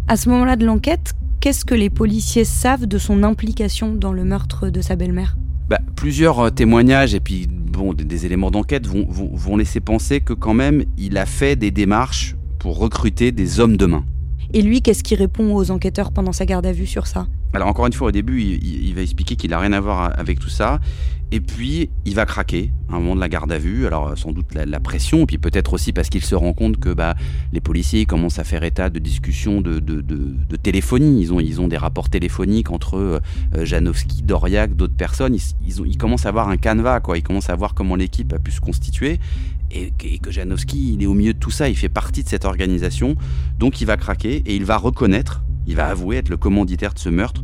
À 0.08 0.18
ce 0.18 0.30
moment-là 0.30 0.56
de 0.56 0.66
l'enquête, 0.66 1.14
qu'est-ce 1.40 1.66
que 1.66 1.76
les 1.76 1.90
policiers 1.90 2.46
savent 2.46 2.86
de 2.86 2.98
son 2.98 3.24
implication 3.24 3.96
dans 3.96 4.14
le 4.14 4.24
meurtre 4.24 4.70
de 4.70 4.82
sa 4.82 4.96
belle-mère? 4.96 5.36
Bah, 5.72 5.80
plusieurs 5.96 6.54
témoignages 6.54 7.14
et 7.14 7.22
puis 7.22 7.48
bon, 7.48 7.94
des, 7.94 8.26
éléments 8.26 8.52
d'enquête 8.52 8.86
vont, 8.88 9.08
vont, 9.08 9.56
laisser 9.56 9.80
penser 9.80 10.20
que 10.20 10.34
quand 10.34 10.54
même 10.54 10.84
il 10.98 11.18
a 11.18 11.26
fait 11.26 11.56
des 11.56 11.72
démarches 11.72 12.36
pour 12.60 12.78
recruter 12.78 13.32
des 13.32 13.62
hommes 13.62 13.78
de 13.78 13.86
main. 13.86 14.04
Et 14.54 14.64
lui, 14.64 14.82
qu'est-ce 14.82 15.02
qu'il 15.02 15.18
répond 15.18 15.56
aux 15.56 15.72
enquêteurs 15.72 16.12
pendant 16.12 16.34
sa 16.34 16.46
garde 16.46 16.66
à 16.66 16.74
vue 16.74 16.88
sur 16.88 17.08
ça? 17.08 17.28
Alors 17.54 17.70
encore 17.70 17.88
une 17.88 17.94
fois, 17.94 18.10
au 18.10 18.12
début, 18.12 18.42
il, 18.42 18.94
va 18.96 19.02
expliquer 19.02 19.38
qu'il 19.38 19.52
n'a 19.52 19.60
rien 19.60 19.72
à 19.72 19.80
voir 19.80 20.12
avec 20.20 20.40
tout 20.40 20.50
ça. 20.50 20.82
Et 21.34 21.40
puis, 21.40 21.90
il 22.04 22.14
va 22.14 22.26
craquer 22.26 22.72
à 22.90 22.96
un 22.96 23.00
moment 23.00 23.16
de 23.16 23.22
la 23.22 23.30
garde 23.30 23.52
à 23.54 23.58
vue. 23.58 23.88
Alors, 23.88 24.18
sans 24.18 24.34
doute 24.34 24.54
la, 24.54 24.80
pression, 24.82 25.20
et 25.22 25.26
puis 25.26 25.38
peut-être 25.38 25.72
aussi 25.74 25.94
parce 25.94 26.10
qu'il 26.10 26.24
se 26.24 26.36
rend 26.36 26.52
compte 26.52 26.78
que 26.78 26.90
bah, 26.94 27.16
les 27.54 27.62
policiers 27.62 28.06
commencent 28.06 28.40
à 28.40 28.44
faire 28.44 28.64
état 28.64 28.90
de 28.90 29.00
discussions 29.00 29.62
de, 29.62 29.80
téléphonie. 30.62 31.22
Ils 31.22 31.34
ont, 31.34 31.40
ils 31.40 31.62
ont 31.62 31.70
des 31.70 31.78
rapports 31.78 32.10
téléphoniques 32.10 32.70
entre 32.70 32.98
euh, 32.98 33.20
Janowski, 33.64 34.24
Doriac, 34.24 34.76
d'autres 34.76 34.96
personnes. 34.96 35.38
Ils, 35.66 35.82
ont, 35.82 35.86
ils 35.86 35.98
commencent 35.98 36.26
à 36.26 36.30
avoir 36.30 36.50
un 36.50 36.58
canevas, 36.58 37.00
quoi. 37.00 37.18
Ils 37.18 37.24
commencent 37.24 37.50
à 37.50 37.56
voir 37.56 37.74
comment 37.74 37.96
l'équipe 37.96 38.34
a 38.34 38.40
pu 38.40 38.52
se 38.52 38.60
constituer. 38.60 39.20
Et, 39.74 39.94
et, 40.04 40.20
que 40.20 40.32
Janowski, 40.32 40.96
il 40.96 41.04
est 41.04 41.06
au 41.06 41.14
milieu 41.14 41.34
de 41.34 41.40
tout 41.40 41.52
ça. 41.52 41.70
Il 41.70 41.78
fait 41.78 41.88
partie 41.88 42.24
de 42.24 42.28
cette 42.28 42.44
organisation. 42.44 43.16
Donc, 43.58 43.80
il 43.80 43.86
va 43.86 43.96
craquer 43.96 44.44
et 44.46 44.58
il 44.58 44.66
va 44.66 44.76
reconnaître, 44.76 45.44
il 45.66 45.78
va 45.78 45.88
avouer 45.88 46.18
être 46.18 46.28
le 46.28 46.36
commanditaire 46.36 46.94
de 46.94 47.00
ce 47.00 47.08
meurtre 47.08 47.42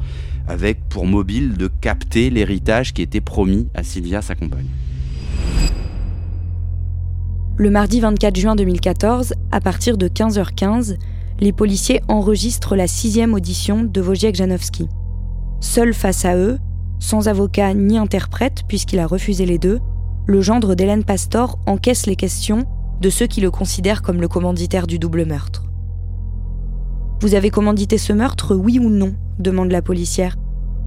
avec 0.48 0.88
pour 0.90 1.06
mobile 1.06 1.58
de 1.58 1.68
capter 1.68 2.30
l'héritage 2.30 2.94
qui 2.94 3.02
était 3.02 3.22
promis 3.22 3.68
à 3.74 3.84
Sylvia, 3.84 4.22
sa 4.22 4.36
compagne. 4.36 4.68
Le 7.58 7.70
mardi 7.72 8.00
24 8.00 8.36
juin 8.36 8.56
2014, 8.56 9.34
à 9.52 9.60
partir 9.60 9.98
de 9.98 10.08
15h15, 10.08 10.98
les 11.40 11.52
policiers 11.52 12.02
enregistrent 12.08 12.76
la 12.76 12.88
sixième 12.88 13.34
audition 13.34 13.84
de 13.84 14.02
Wojciech 14.02 14.36
Janowski. 14.36 14.88
Seul 15.60 15.94
face 15.94 16.24
à 16.26 16.36
eux, 16.36 16.60
sans 17.00 17.28
avocat 17.28 17.74
ni 17.74 17.98
interprète 17.98 18.64
puisqu'il 18.68 19.00
a 19.00 19.08
refusé 19.08 19.46
les 19.46 19.58
deux, 19.58 19.80
le 20.28 20.42
gendre 20.42 20.76
d'Hélène 20.76 21.04
Pastor 21.04 21.58
encaisse 21.66 22.06
les 22.06 22.16
questions 22.16 22.66
de 23.02 23.10
ceux 23.10 23.28
qui 23.28 23.42
le 23.42 23.52
considèrent 23.52 24.02
comme 24.02 24.22
le 24.22 24.28
commanditaire 24.28 24.88
du 24.88 25.00
double 25.00 25.26
meurtre. 25.26 25.64
Vous 27.22 27.34
avez 27.34 27.50
commandité 27.50 27.98
ce 27.98 28.14
meurtre, 28.14 28.56
oui 28.56 28.78
ou 28.80 28.90
non? 28.90 29.16
Demande 29.40 29.72
la 29.72 29.82
policière. 29.82 30.36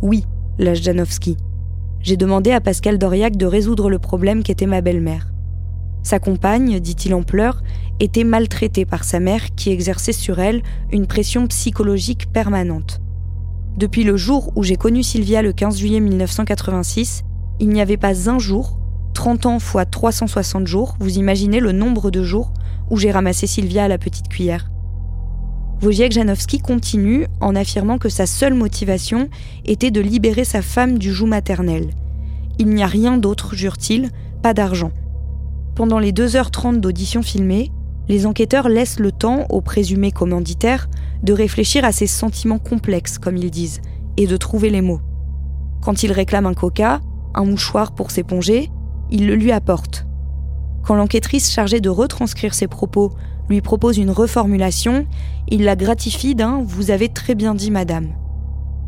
Oui, 0.03 0.25
lâche 0.59 0.83
Janowski. 0.83 1.37
J'ai 2.01 2.17
demandé 2.17 2.53
à 2.53 2.61
Pascal 2.61 2.99
Doriac 2.99 3.37
de 3.37 3.47
résoudre 3.47 3.91
le 3.91 3.99
problème 3.99 4.43
qu'était 4.43 4.67
ma 4.67 4.81
belle-mère. 4.81 5.33
Sa 6.03 6.19
compagne, 6.19 6.81
dit-il 6.81 7.15
en 7.15 7.23
pleurs, 7.23 7.63
était 8.01 8.25
maltraitée 8.25 8.87
par 8.87 9.05
sa 9.05 9.21
mère 9.21 9.55
qui 9.55 9.71
exerçait 9.71 10.13
sur 10.13 10.39
elle 10.39 10.63
une 10.91 11.07
pression 11.07 11.47
psychologique 11.47 12.33
permanente. 12.33 13.01
Depuis 13.77 14.05
le 14.05 14.17
jour 14.17 14.53
où 14.57 14.63
j'ai 14.63 14.77
connu 14.77 15.03
Sylvia 15.03 15.43
le 15.43 15.53
15 15.53 15.77
juillet 15.77 16.01
1986, 16.01 17.25
il 17.61 17.69
n'y 17.69 17.83
avait 17.83 17.99
pas 17.99 18.31
un 18.31 18.39
jour, 18.39 18.79
30 19.15 19.47
ans 19.47 19.59
fois 19.59 19.85
360 19.85 20.67
jours, 20.67 20.97
vous 20.99 21.19
imaginez 21.19 21.61
le 21.61 21.73
nombre 21.73 22.11
de 22.11 22.23
jours 22.23 22.53
où 22.89 22.97
j'ai 22.97 23.11
ramassé 23.11 23.47
Sylvia 23.47 23.85
à 23.85 23.89
la 23.89 23.99
petite 23.99 24.29
cuillère. 24.29 24.71
Wojciech 25.83 26.13
Janowski 26.13 26.59
continue 26.59 27.27
en 27.41 27.57
affirmant 27.57 27.97
que 27.97 28.11
sa 28.11 28.27
seule 28.27 28.53
motivation 28.53 29.31
était 29.65 29.91
de 29.91 30.03
libérer 30.03 30.45
sa 30.45 30.61
femme 30.61 30.99
du 30.99 31.11
joug 31.11 31.27
maternel. 31.27 31.91
Il 32.59 32.69
n'y 32.69 32.83
a 32.83 32.87
rien 32.87 33.17
d'autre, 33.17 33.55
jure-t-il, 33.55 34.11
pas 34.43 34.53
d'argent. 34.53 34.93
Pendant 35.75 35.99
les 35.99 36.13
2h30 36.13 36.81
d'audition 36.81 37.23
filmée, 37.23 37.71
Les 38.11 38.27
enquêteurs 38.27 38.69
laissent 38.69 38.99
le 38.99 39.13
temps 39.13 39.47
au 39.51 39.61
présumé 39.61 40.11
commanditaire 40.11 40.89
de 41.23 41.33
réfléchir 41.33 41.85
à 41.85 41.93
ses 41.93 42.09
sentiments 42.09 42.59
complexes, 42.59 43.19
comme 43.19 43.37
ils 43.37 43.53
disent, 43.53 43.81
et 44.17 44.27
de 44.27 44.37
trouver 44.37 44.69
les 44.69 44.81
mots. 44.81 45.01
Quand 45.81 46.03
il 46.03 46.11
réclame 46.11 46.47
un 46.47 46.55
coca, 46.55 47.01
un 47.35 47.45
mouchoir 47.45 47.93
pour 47.93 48.11
s'éponger, 48.11 48.69
il 49.13 49.29
le 49.29 49.37
lui 49.37 49.53
apporte. 49.53 50.07
Quand 50.83 50.97
l'enquêtrice 50.97 51.53
chargée 51.53 51.81
de 51.81 51.89
retranscrire 51.89 52.53
ses 52.53 52.67
propos 52.67 53.13
lui 53.51 53.61
propose 53.61 53.99
une 53.99 54.11
reformulation, 54.11 55.07
il 55.49 55.65
la 55.65 55.75
gratifie 55.75 56.37
d'un 56.37 56.63
Vous 56.65 56.93
avez 56.93 57.09
très 57.09 57.35
bien 57.35 57.55
dit, 57.55 57.73
madame. 57.73 58.09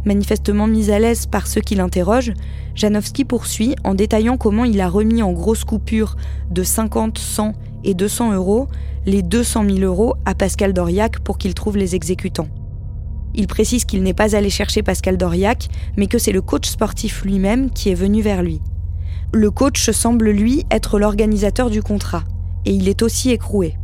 Manifestement 0.04 0.68
mis 0.68 0.90
à 0.90 0.98
l'aise 0.98 1.26
par 1.26 1.46
ceux 1.48 1.60
qui 1.60 1.74
l'interrogent, 1.74 2.32
Janowski 2.74 3.24
poursuit 3.24 3.74
en 3.84 3.94
détaillant 3.94 4.36
comment 4.36 4.64
il 4.64 4.80
a 4.80 4.88
remis 4.88 5.22
en 5.22 5.32
grosses 5.32 5.64
coupures 5.64 6.16
de 6.50 6.62
50, 6.62 7.18
100 7.18 7.52
et 7.84 7.94
200 7.94 8.32
euros 8.32 8.68
les 9.04 9.22
200 9.22 9.64
000 9.64 9.78
euros 9.80 10.14
à 10.24 10.34
Pascal 10.34 10.72
Doriac 10.72 11.18
pour 11.20 11.38
qu'il 11.38 11.54
trouve 11.54 11.76
les 11.76 11.96
exécutants. 11.96 12.48
Il 13.34 13.48
précise 13.48 13.84
qu'il 13.84 14.02
n'est 14.02 14.14
pas 14.14 14.36
allé 14.36 14.50
chercher 14.50 14.82
Pascal 14.82 15.16
Doriac, 15.16 15.68
mais 15.96 16.06
que 16.06 16.18
c'est 16.18 16.32
le 16.32 16.42
coach 16.42 16.68
sportif 16.68 17.24
lui-même 17.24 17.70
qui 17.70 17.88
est 17.90 17.94
venu 17.94 18.22
vers 18.22 18.42
lui. 18.42 18.60
Le 19.32 19.50
coach 19.50 19.90
semble 19.90 20.30
lui 20.30 20.64
être 20.70 20.98
l'organisateur 20.98 21.70
du 21.70 21.82
contrat, 21.82 22.22
et 22.64 22.72
il 22.72 22.88
est 22.88 23.02
aussi 23.02 23.30
écroué. 23.30 23.74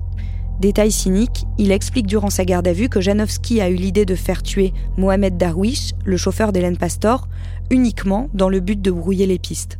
Détail 0.60 0.90
cynique, 0.90 1.44
il 1.56 1.70
explique 1.70 2.08
durant 2.08 2.30
sa 2.30 2.44
garde 2.44 2.66
à 2.66 2.72
vue 2.72 2.88
que 2.88 3.00
Janowski 3.00 3.60
a 3.60 3.70
eu 3.70 3.76
l'idée 3.76 4.04
de 4.04 4.16
faire 4.16 4.42
tuer 4.42 4.72
Mohamed 4.96 5.36
Darwish, 5.36 5.92
le 6.04 6.16
chauffeur 6.16 6.50
d'Hélène 6.50 6.76
Pastor, 6.76 7.28
uniquement 7.70 8.28
dans 8.34 8.48
le 8.48 8.58
but 8.58 8.82
de 8.82 8.90
brouiller 8.90 9.26
les 9.26 9.38
pistes. 9.38 9.78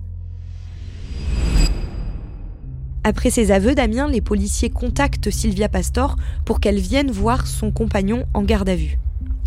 Après 3.02 3.30
ses 3.30 3.50
aveux, 3.50 3.75
Damien, 3.75 4.08
les 4.08 4.20
policiers 4.20 4.70
contactent 4.70 5.30
Sylvia 5.30 5.68
Pastor 5.68 6.16
pour 6.44 6.61
qu'elle 6.61 6.78
vienne 6.78 7.11
voir 7.11 7.49
son 7.49 7.73
compagnon 7.73 8.26
en 8.32 8.42
garde 8.42 8.68
à 8.68 8.76
vue. 8.76 8.99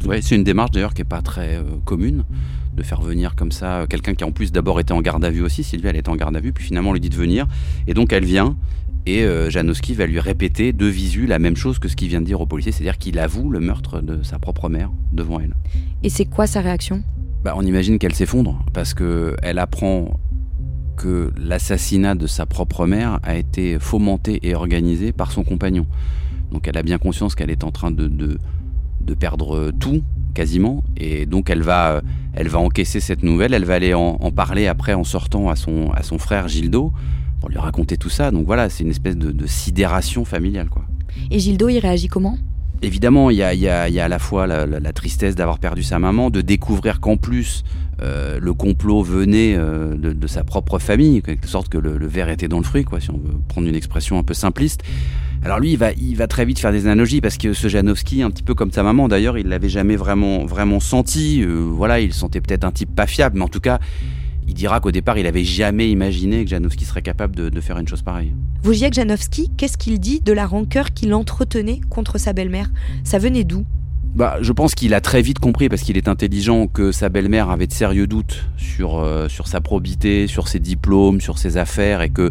Ouais, 0.06 0.22
c'est 0.22 0.36
une 0.36 0.44
démarche 0.44 0.72
d'ailleurs 0.72 0.94
qui 0.94 1.02
n'est 1.02 1.08
pas 1.08 1.22
très 1.22 1.58
euh, 1.58 1.64
commune 1.86 2.24
de 2.74 2.84
faire 2.84 3.02
venir 3.02 3.36
comme 3.36 3.52
ça 3.52 3.82
euh, 3.82 3.86
quelqu'un 3.86 4.16
qui 4.16 4.24
en 4.24 4.32
plus 4.32 4.52
d'abord 4.52 4.80
était 4.80 4.94
en 4.94 5.02
garde 5.02 5.24
à 5.24 5.30
vue 5.30 5.44
aussi. 5.44 5.64
Sylvia 5.64 5.92
elle 5.92 5.98
était 5.98 6.10
en 6.10 6.16
garde 6.16 6.36
à 6.36 6.40
vue, 6.40 6.54
puis 6.54 6.66
finalement 6.66 6.90
on 6.90 6.94
lui 6.94 7.00
dit 7.00 7.10
de 7.10 7.16
venir 7.16 7.48
et 7.88 7.94
donc 7.94 8.14
elle 8.14 8.26
vient 8.26 8.56
et 9.06 9.24
euh, 9.24 9.50
Janowski 9.50 9.94
va 9.94 10.06
lui 10.06 10.20
répéter 10.20 10.74
de 10.74 10.86
visu 10.86 11.26
la 11.26 11.40
même 11.40 11.56
chose 11.56 11.80
que 11.80 11.88
ce 11.88 11.96
qu'il 11.96 12.08
vient 12.08 12.22
de 12.22 12.26
dire 12.26 12.40
au 12.40 12.46
policier, 12.46 12.72
c'est-à-dire 12.72 12.98
qu'il 12.98 13.20
avoue 13.20 13.50
le 13.50 13.60
meurtre 13.60 14.02
de 14.02 14.22
sa 14.24 14.40
propre 14.40 14.70
mère 14.70 14.92
devant 15.12 15.40
elle. 15.40 15.56
Et 16.04 16.10
c'est 16.10 16.26
quoi 16.26 16.48
sa 16.48 16.62
réaction? 16.62 17.04
Bah, 17.44 17.54
on 17.56 17.64
imagine 17.64 17.98
qu'elle 17.98 18.14
s'effondre 18.14 18.64
parce 18.74 18.94
que 18.94 19.36
elle 19.42 19.58
apprend 19.58 20.20
que 20.98 21.32
l'assassinat 21.38 22.14
de 22.14 22.28
sa 22.28 22.46
propre 22.46 22.86
mère 22.86 23.20
a 23.24 23.36
été 23.36 23.80
fomenté 23.80 24.40
et 24.44 24.54
organisé 24.54 25.12
par 25.12 25.32
son 25.32 25.44
compagnon. 25.44 25.88
Donc 26.52 26.68
elle 26.68 26.78
a 26.78 26.84
bien 26.84 27.00
conscience 27.00 27.34
qu'elle 27.34 27.50
est 27.50 27.64
en 27.64 27.72
train 27.72 27.90
de, 27.90 28.08
de, 28.08 28.38
perdre 29.14 29.72
tout, 29.80 30.02
quasiment, 30.34 30.84
et 30.98 31.26
donc 31.26 31.50
elle 31.50 31.62
va, 31.62 32.02
elle 32.34 32.48
va 32.48 32.60
encaisser 32.60 33.00
cette 33.00 33.24
nouvelle, 33.24 33.54
elle 33.54 33.66
va 33.66 33.76
aller 33.76 33.94
en, 33.94 34.18
parler 34.32 34.68
après 34.68 34.94
en 34.94 35.04
sortant 35.04 35.50
à 35.50 35.56
son, 35.56 35.92
à 35.92 36.04
son 36.04 36.18
frère 36.18 36.48
Gildo 36.48 36.92
pour 37.40 37.50
lui 37.50 37.58
raconter 37.58 37.98
tout 37.98 38.10
ça. 38.10 38.32
Donc 38.32 38.46
voilà, 38.46 38.70
c'est 38.70 38.84
une 38.84 38.92
espèce 38.92 39.18
de, 39.18 39.48
sidération 39.48 40.26
familiale. 40.26 40.70
quoi. 40.70 40.86
Et 41.30 41.40
Gildo, 41.40 41.70
il 41.70 41.80
réagit 41.80 42.08
comment? 42.08 42.38
Évidemment, 42.84 43.30
il 43.30 43.38
y 43.38 43.44
a, 43.44 43.54
y, 43.54 43.60
y 43.60 43.68
a, 43.68 44.06
à 44.06 44.08
la 44.08 44.20
fois 44.20 44.48
la, 44.48 44.94
tristesse 44.94 45.36
d'avoir 45.36 45.60
perdu 45.60 45.84
sa 45.84 46.00
maman, 46.00 46.30
de 46.30 46.42
découvrir 46.42 47.00
qu'en 47.00 47.18
plus 47.18 47.64
euh, 48.02 48.40
le 48.42 48.54
complot 48.54 49.04
venait 49.04 49.56
euh, 49.56 49.96
de, 49.96 50.28
sa 50.28 50.44
propre 50.44 50.80
famille, 50.80 51.22
quelque 51.22 51.48
sorte 51.48 51.70
que 51.70 51.78
le, 51.78 52.08
verre 52.08 52.30
était 52.30 52.48
dans 52.48 52.58
le 52.58 52.64
fruit, 52.64 52.84
quoi, 52.84 53.00
si 53.00 53.12
on 53.12 53.18
veut 53.18 53.36
prendre 53.48 53.68
une 53.68 53.76
expression 53.76 54.18
un 54.18 54.24
peu 54.24 54.34
simpliste. 54.34 54.82
Alors 55.44 55.60
lui, 55.60 55.74
il 55.74 55.78
va, 55.78 55.92
il 55.92 56.16
va 56.16 56.28
très 56.28 56.46
vite 56.46 56.60
faire 56.60 56.72
des 56.72 56.86
analogies 56.88 57.22
parce 57.22 57.38
que 57.38 57.54
ce 57.54 57.68
Janowski, 57.68 58.24
un 58.24 58.32
petit 58.32 58.44
peu 58.44 58.56
comme 58.56 58.72
sa 58.72 58.84
maman 58.84 59.08
d'ailleurs, 59.08 59.38
il 59.38 59.48
l'avait 59.48 59.70
jamais 59.70 59.96
vraiment, 59.96 60.46
vraiment 60.46 60.80
senti. 60.80 61.44
Euh, 61.44 61.68
voilà, 61.72 62.00
il 62.00 62.14
sentait 62.14 62.42
peut-être 62.42 62.64
un 62.64 62.72
type 62.72 62.96
pas 62.96 63.08
fiable, 63.08 63.38
mais 63.38 63.44
en 63.44 63.50
tout 63.50 63.60
cas, 63.60 63.80
il 64.52 64.54
dira 64.54 64.82
qu'au 64.82 64.92
départ, 64.92 65.18
il 65.18 65.26
avait 65.28 65.46
jamais 65.46 65.90
imaginé 65.90 66.44
que 66.44 66.50
Janowski 66.50 66.84
serait 66.84 67.02
capable 67.02 67.34
de, 67.34 67.62
faire 67.62 67.78
une 67.78 67.88
chose 67.88 68.02
pareille. 68.02 68.34
Wojciech 68.66 68.94
Janowski, 68.94 69.50
qu'est-ce 69.56 69.78
qu'il 69.78 69.98
dit 69.98 70.20
de 70.20 70.34
la 70.34 70.46
rancœur 70.46 70.92
qu'il 70.92 71.14
entretenait 71.14 71.80
contre 71.90 72.18
sa 72.18 72.34
belle-mère? 72.34 72.70
Ça 73.06 73.18
venait 73.18 73.46
d'où? 73.46 73.64
Bah, 74.14 74.40
je 74.42 74.52
pense 74.52 74.76
qu'il 74.76 74.94
a 74.94 75.00
très 75.00 75.22
vite 75.22 75.40
compris, 75.40 75.70
parce 75.70 75.84
qu'il 75.84 75.96
est 75.96 76.10
intelligent, 76.10 76.68
que 76.68 76.92
sa 76.92 77.08
belle-mère 77.08 77.50
avait 77.50 77.66
de 77.66 77.72
sérieux 77.72 78.08
doutes 78.08 78.46
sur, 78.58 79.00
euh, 79.00 79.30
sur 79.30 79.48
sa 79.48 79.62
probité, 79.62 80.28
sur 80.28 80.50
ses 80.50 80.60
diplômes, 80.60 81.22
sur 81.22 81.38
ses 81.38 81.56
affaires, 81.56 82.02
et 82.02 82.10
que 82.10 82.30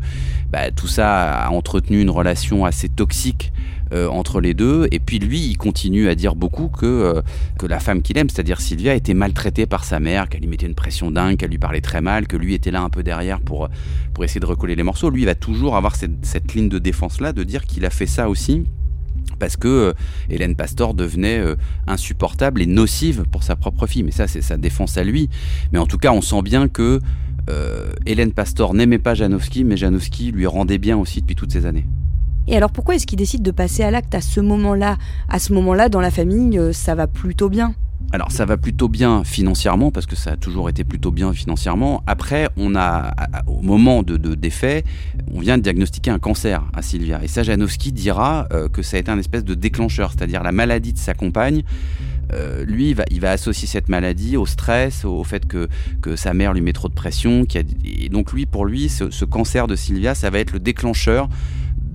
bah, 0.51 0.71
tout 0.71 0.89
ça 0.89 1.33
a 1.33 1.49
entretenu 1.49 2.03
une 2.03 2.11
relation 2.11 2.67
assez 2.67 2.91
toxique 2.91 3.51
euh, 3.93 4.07
entre 4.07 4.41
les 4.41 4.55
deux. 4.55 4.87
Et 4.93 5.01
puis 5.01 5.19
lui, 5.19 5.41
il 5.41 5.57
continue 5.57 6.09
à 6.09 6.15
dire 6.15 6.37
beaucoup 6.37 6.69
que, 6.69 6.87
euh, 6.87 7.23
que 7.59 7.67
la 7.67 7.81
femme 7.81 8.03
qu'il 8.03 8.17
aime, 8.19 8.31
c'est-à-dire 8.31 8.61
Sylvia, 8.61 8.95
était 8.95 9.15
maltraitée 9.15 9.67
par 9.67 9.83
sa 9.83 9.99
mère, 9.99 10.29
qu'elle 10.29 10.43
lui 10.43 10.47
mettait 10.47 10.67
une 10.67 10.77
pression 10.77 11.11
dingue, 11.11 11.37
qu'elle 11.37 11.51
lui 11.51 11.59
parlait 11.59 11.81
très 11.81 12.01
mal, 12.01 12.29
que 12.29 12.37
lui 12.37 12.55
était 12.55 12.71
là 12.71 12.83
un 12.83 12.89
peu 12.89 13.03
derrière 13.03 13.41
pour, 13.41 13.69
pour 14.15 14.23
essayer 14.23 14.39
de 14.39 14.47
recoller 14.47 14.77
les 14.77 14.85
morceaux. 14.85 15.11
Lui, 15.11 15.23
il 15.23 15.27
va 15.27 15.35
toujours 15.35 15.75
avoir 15.75 15.97
cette, 15.97 16.55
ligne 16.55 16.69
de 16.69 16.79
défense-là, 16.79 17.33
de 17.33 17.43
dire 17.43 17.65
qu'il 17.65 17.85
a 17.85 17.91
fait 17.91 18.07
ça 18.07 18.29
aussi 18.29 18.63
parce 19.41 19.57
que 19.57 19.69
euh, 19.69 19.93
Hélène 20.29 20.55
Pastor 20.55 20.95
devenait 20.95 21.43
insupportable 21.89 22.63
et 22.63 22.67
nocive 22.67 23.25
pour 23.31 23.43
sa 23.43 23.57
propre 23.57 23.89
fille. 23.89 24.05
Mais 24.05 24.13
ça, 24.13 24.29
c'est 24.29 24.43
sa 24.43 24.57
défense 24.57 24.99
à 24.99 25.03
lui. 25.03 25.29
Mais 25.73 25.81
en 25.81 25.87
tout 25.87 25.99
cas, 25.99 26.13
on 26.13 26.21
sent 26.21 26.43
bien 26.43 26.69
que 26.69 27.01
Hélène 28.07 28.33
Pastor 28.33 28.73
n'aimait 28.73 29.01
pas 29.01 29.15
Janowski, 29.15 29.65
mais 29.65 29.77
Janowski 29.77 30.31
lui 30.31 30.47
rendait 30.47 30.79
bien 30.79 30.97
aussi 30.97 31.23
depuis 31.23 31.35
toutes 31.35 31.51
ces 31.51 31.67
années. 31.67 31.87
Et 32.49 32.57
alors 32.57 32.71
pourquoi 32.71 32.95
est-ce 32.95 33.07
qu'il 33.07 33.19
décide 33.19 33.43
de 33.43 33.51
passer 33.51 33.83
à 33.83 33.91
l'acte 33.91 34.15
à 34.15 34.21
ce 34.21 34.41
moment-là? 34.41 34.97
À 35.29 35.39
ce 35.39 35.53
moment-là, 35.53 35.89
dans 35.89 36.01
la 36.01 36.11
famille, 36.11 36.59
euh, 36.59 36.73
ça 36.73 36.95
va 36.95 37.07
plutôt 37.07 37.49
bien 37.49 37.75
alors 38.13 38.33
ça 38.33 38.45
va 38.45 38.57
plutôt 38.57 38.89
bien 38.89 39.23
financièrement 39.23 39.93
parce 39.93 40.07
que 40.07 40.17
ça 40.17 40.33
a 40.33 40.37
toujours 40.37 40.69
été 40.69 40.83
plutôt 40.83 41.13
bien 41.13 41.33
financièrement. 41.33 42.03
Après, 42.09 42.49
on 42.57 42.75
a 42.75 43.15
au 43.47 43.63
moment 43.63 44.03
de, 44.03 44.17
des 44.17 44.51
faits, 44.51 44.85
on 45.33 45.39
vient 45.39 45.59
de 45.59 45.63
diagnostiquer 45.63 46.11
un 46.11 46.19
cancer 46.19 46.65
à 46.75 46.83
Sylvia. 46.83 47.21
Et 47.23 47.29
ça, 47.29 47.45
Janowski 47.45 47.93
dira 47.93 48.49
euh, 48.53 48.69
que 48.69 48.83
ça 48.83 48.97
a 48.97 49.01
été 49.01 49.13
un 49.13 49.19
espèce 49.19 49.45
de 49.45 49.55
déclencheur, 49.55 50.11
c'est-à-dire 50.11 50.43
la 50.43 50.51
maladie 50.51 50.93
de 50.93 50.99
sa 50.99 51.15
compagne. 51.15 51.63
Euh, 52.33 52.65
lui, 52.65 52.91
il 52.91 52.95
va, 52.95 53.05
il 53.11 53.21
va, 53.21 53.31
associer 53.31 53.69
cette 53.69 53.89
maladie 53.89 54.37
au 54.37 54.47
stress, 54.47 55.05
au, 55.05 55.23
fait 55.23 55.47
que, 55.47 55.69
que, 56.01 56.17
sa 56.17 56.35
mère 56.35 56.53
lui 56.53 56.63
met 56.63 56.73
trop 56.73 56.89
de 56.89 56.95
pression. 56.95 57.45
et 57.85 58.09
donc 58.09 58.33
lui, 58.33 58.47
pour 58.47 58.65
lui, 58.67 58.89
ce, 58.89 59.11
ce 59.11 59.25
cancer 59.25 59.69
de 59.69 59.77
Sylvia, 59.77 60.15
ça 60.15 60.31
va 60.31 60.39
être 60.41 60.53
le 60.53 60.61
déclencheur 60.61 61.29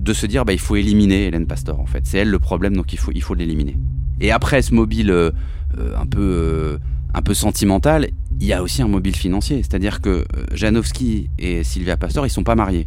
de 0.06 0.12
se 0.14 0.24
dire 0.24 0.44
bah, 0.44 0.52
il 0.52 0.58
faut 0.58 0.76
éliminer 0.76 1.26
Hélène 1.26 1.46
Pastor 1.46 1.78
en 1.78 1.86
fait. 1.86 2.02
C'est 2.04 2.18
elle 2.18 2.30
le 2.30 2.38
problème 2.38 2.74
donc 2.76 2.92
il 2.92 2.98
faut, 2.98 3.10
il 3.14 3.22
faut 3.22 3.34
l'éliminer. 3.34 3.76
Et 4.20 4.30
après 4.30 4.62
ce 4.62 4.72
mobile 4.72 5.10
euh, 5.10 5.30
euh, 5.78 5.94
un, 5.98 6.06
peu, 6.06 6.20
euh, 6.20 6.78
un 7.12 7.22
peu 7.22 7.34
sentimental, 7.34 8.08
il 8.40 8.46
y 8.46 8.52
a 8.52 8.62
aussi 8.62 8.80
un 8.80 8.88
mobile 8.88 9.16
financier. 9.16 9.58
C'est-à-dire 9.58 10.00
que 10.00 10.24
Janowski 10.52 11.28
et 11.38 11.64
Sylvia 11.64 11.96
Pastor 11.96 12.24
ils 12.24 12.30
sont 12.30 12.44
pas 12.44 12.54
mariés. 12.54 12.86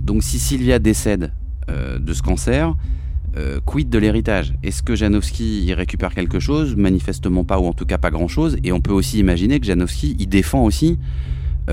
Donc 0.00 0.22
si 0.22 0.38
Sylvia 0.38 0.78
décède 0.78 1.32
de 1.68 2.14
ce 2.14 2.22
cancer, 2.22 2.74
quid 3.66 3.90
de 3.90 3.98
l'héritage? 3.98 4.54
Est-ce 4.62 4.82
que 4.82 4.96
Janowski 4.96 5.64
y 5.64 5.74
récupère 5.74 6.14
quelque 6.14 6.40
chose? 6.40 6.76
Manifestement 6.76 7.44
pas, 7.44 7.58
ou 7.58 7.66
en 7.66 7.74
tout 7.74 7.84
cas 7.84 7.98
pas 7.98 8.10
grand-chose. 8.10 8.56
Et 8.64 8.72
on 8.72 8.80
peut 8.80 8.92
aussi 8.92 9.18
imaginer 9.18 9.60
que 9.60 9.66
Janowski 9.66 10.16
y 10.18 10.26
défend 10.26 10.64
aussi 10.64 10.98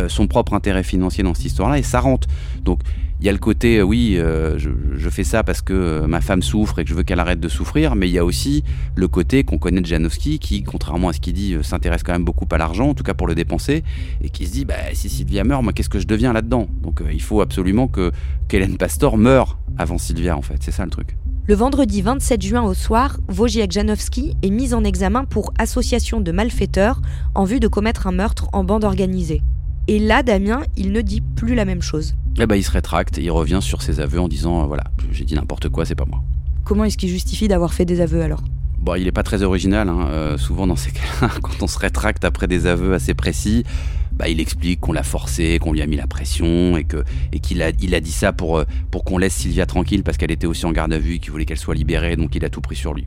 son 0.08 0.28
propre 0.28 0.54
intérêt 0.54 0.84
financier 0.84 1.24
dans 1.24 1.34
cette 1.34 1.46
histoire-là 1.46 1.78
et 1.78 1.84
sa 1.84 2.00
rente. 2.00 2.28
Donc 2.64 2.80
il 3.20 3.26
y 3.26 3.30
a 3.30 3.32
le 3.32 3.38
côté, 3.38 3.78
euh, 3.78 3.84
oui, 3.84 4.16
euh, 4.18 4.58
je, 4.58 5.10
fais 5.10 5.24
ça 5.24 5.44
parce 5.44 5.62
que 5.62 5.74
euh, 5.74 6.08
ma 6.08 6.20
femme 6.20 6.42
souffre 6.42 6.80
et 6.80 6.84
que 6.84 6.90
je 6.90 6.96
veux 6.96 7.04
qu'elle 7.04 7.20
arrête 7.20 7.40
de 7.40 7.48
souffrir, 7.48 7.96
mais 7.96 8.10
il 8.10 8.14
y 8.14 8.20
a 8.20 8.26
aussi 8.26 8.64
le 8.96 9.08
côté 9.08 9.44
qu'on 9.44 9.58
connaît 9.58 9.82
de 9.82 9.86
Janowski, 9.86 10.40
qui, 10.40 10.64
contrairement 10.64 11.10
à 11.10 11.14
ce 11.14 11.22
qu'il 11.22 11.34
dit, 11.34 11.56
s'intéresse 11.64 12.04
quand 12.04 12.12
même 12.12 12.26
beaucoup 12.26 12.46
à 12.52 12.58
l'argent, 12.58 12.90
en 12.90 12.94
tout 12.94 13.04
cas 13.04 13.14
pour 13.14 13.28
le 13.28 13.36
dépenser, 13.36 13.84
et 14.22 14.30
qui 14.30 14.46
se 14.46 14.52
dit, 14.52 14.66
bah, 14.66 14.76
si 14.94 15.10
Sylvia 15.10 15.44
meurt, 15.46 15.64
moi, 15.64 15.72
qu'est-ce 15.72 15.90
que 15.90 16.00
je 16.00 16.08
deviens 16.08 16.34
là-dedans? 16.34 16.68
Donc 16.82 17.02
il 17.12 17.22
faut 17.22 17.42
absolument 17.42 17.88
que 17.88 18.12
qu'Hélène 18.48 18.78
Pastor 18.78 19.18
meure 19.18 19.58
avant 19.78 19.98
Sylvia, 19.98 20.38
en 20.38 20.42
fait, 20.42 20.58
c'est 20.60 20.72
ça 20.72 20.84
le 20.84 20.92
truc. 20.92 21.16
Le 21.48 21.56
vendredi 21.56 22.02
27 22.02 22.42
juin 22.42 22.64
au 22.64 22.74
soir, 22.74 23.18
Wojciech 23.36 23.72
Janowski 23.72 24.36
est 24.42 24.50
mis 24.50 24.74
en 24.74 24.84
examen 24.84 25.26
pour 25.26 25.54
association 25.58 26.20
de 26.20 26.32
malfaiteurs 26.32 27.02
en 27.34 27.46
vue 27.46 27.60
de 27.60 27.68
commettre 27.68 28.08
un 28.08 28.12
meurtre 28.12 28.50
en 28.52 28.64
bande 28.64 28.84
organisée. 28.84 29.42
Et 29.88 30.00
là, 30.00 30.24
Damien, 30.24 30.62
il 30.78 30.92
ne 30.92 31.02
dit 31.02 31.22
plus 31.22 31.54
la 31.54 31.64
même 31.64 31.84
chose. 31.84 32.16
Eh 32.40 32.48
ben, 32.48 32.56
il 32.56 32.64
se 32.64 32.72
rétracte 32.72 33.20
et 33.20 33.24
il 33.24 33.30
revient 33.30 33.60
sur 33.62 33.84
ses 33.84 34.00
aveux 34.00 34.20
en 34.20 34.28
disant 34.28 34.64
euh, 34.64 34.66
voilà, 34.66 34.86
j'ai 35.12 35.26
dit 35.26 35.36
n'importe 35.36 35.70
quoi, 35.70 35.86
c'est 35.86 35.94
pas 35.94 36.06
moi. 36.06 36.24
Comment 36.64 36.86
est-ce 36.86 36.98
qu'il 36.98 37.10
justifie 37.10 37.48
d'avoir 37.48 37.74
fait 37.74 37.86
des 37.86 38.02
aveux 38.02 38.22
alors? 38.22 38.44
Bon, 38.80 38.96
il 38.96 39.04
n'est 39.04 39.12
pas 39.12 39.22
très 39.22 39.44
original. 39.44 39.88
Hein. 39.88 40.08
Euh, 40.10 40.38
souvent, 40.40 40.66
dans 40.66 40.76
ces 40.76 40.90
cas-là, 40.92 41.30
quand 41.42 41.62
on 41.62 41.68
se 41.68 41.78
rétracte 41.78 42.26
après 42.26 42.48
des 42.48 42.66
aveux 42.66 42.96
assez 42.96 43.14
précis, 43.14 43.64
bah, 44.12 44.28
il 44.28 44.40
explique 44.40 44.80
qu'on 44.80 44.92
l'a 44.92 45.04
forcé, 45.04 45.60
qu'on 45.60 45.72
lui 45.72 45.84
a 45.84 45.88
mis 45.88 45.98
la 45.98 46.08
pression 46.08 46.78
et 46.78 46.84
que 46.84 47.04
et 47.32 47.40
qu'il 47.40 47.62
a, 47.62 47.70
il 47.80 47.94
a 47.94 48.00
dit 48.00 48.12
ça 48.12 48.34
pour, 48.34 48.58
euh, 48.58 48.64
pour 48.90 49.04
qu'on 49.04 49.20
laisse 49.20 49.36
Sylvia 49.36 49.68
tranquille 49.68 50.02
parce 50.02 50.18
qu'elle 50.18 50.32
était 50.32 50.48
aussi 50.48 50.66
en 50.66 50.72
garde 50.72 50.94
à 50.94 50.98
vue 50.98 51.16
et 51.16 51.20
qu'il 51.20 51.32
voulait 51.32 51.46
qu'elle 51.46 51.60
soit 51.60 51.76
libérée, 51.76 52.16
donc 52.16 52.34
il 52.36 52.44
a 52.44 52.50
tout 52.50 52.62
pris 52.62 52.76
sur 52.76 52.96
lui. 52.96 53.06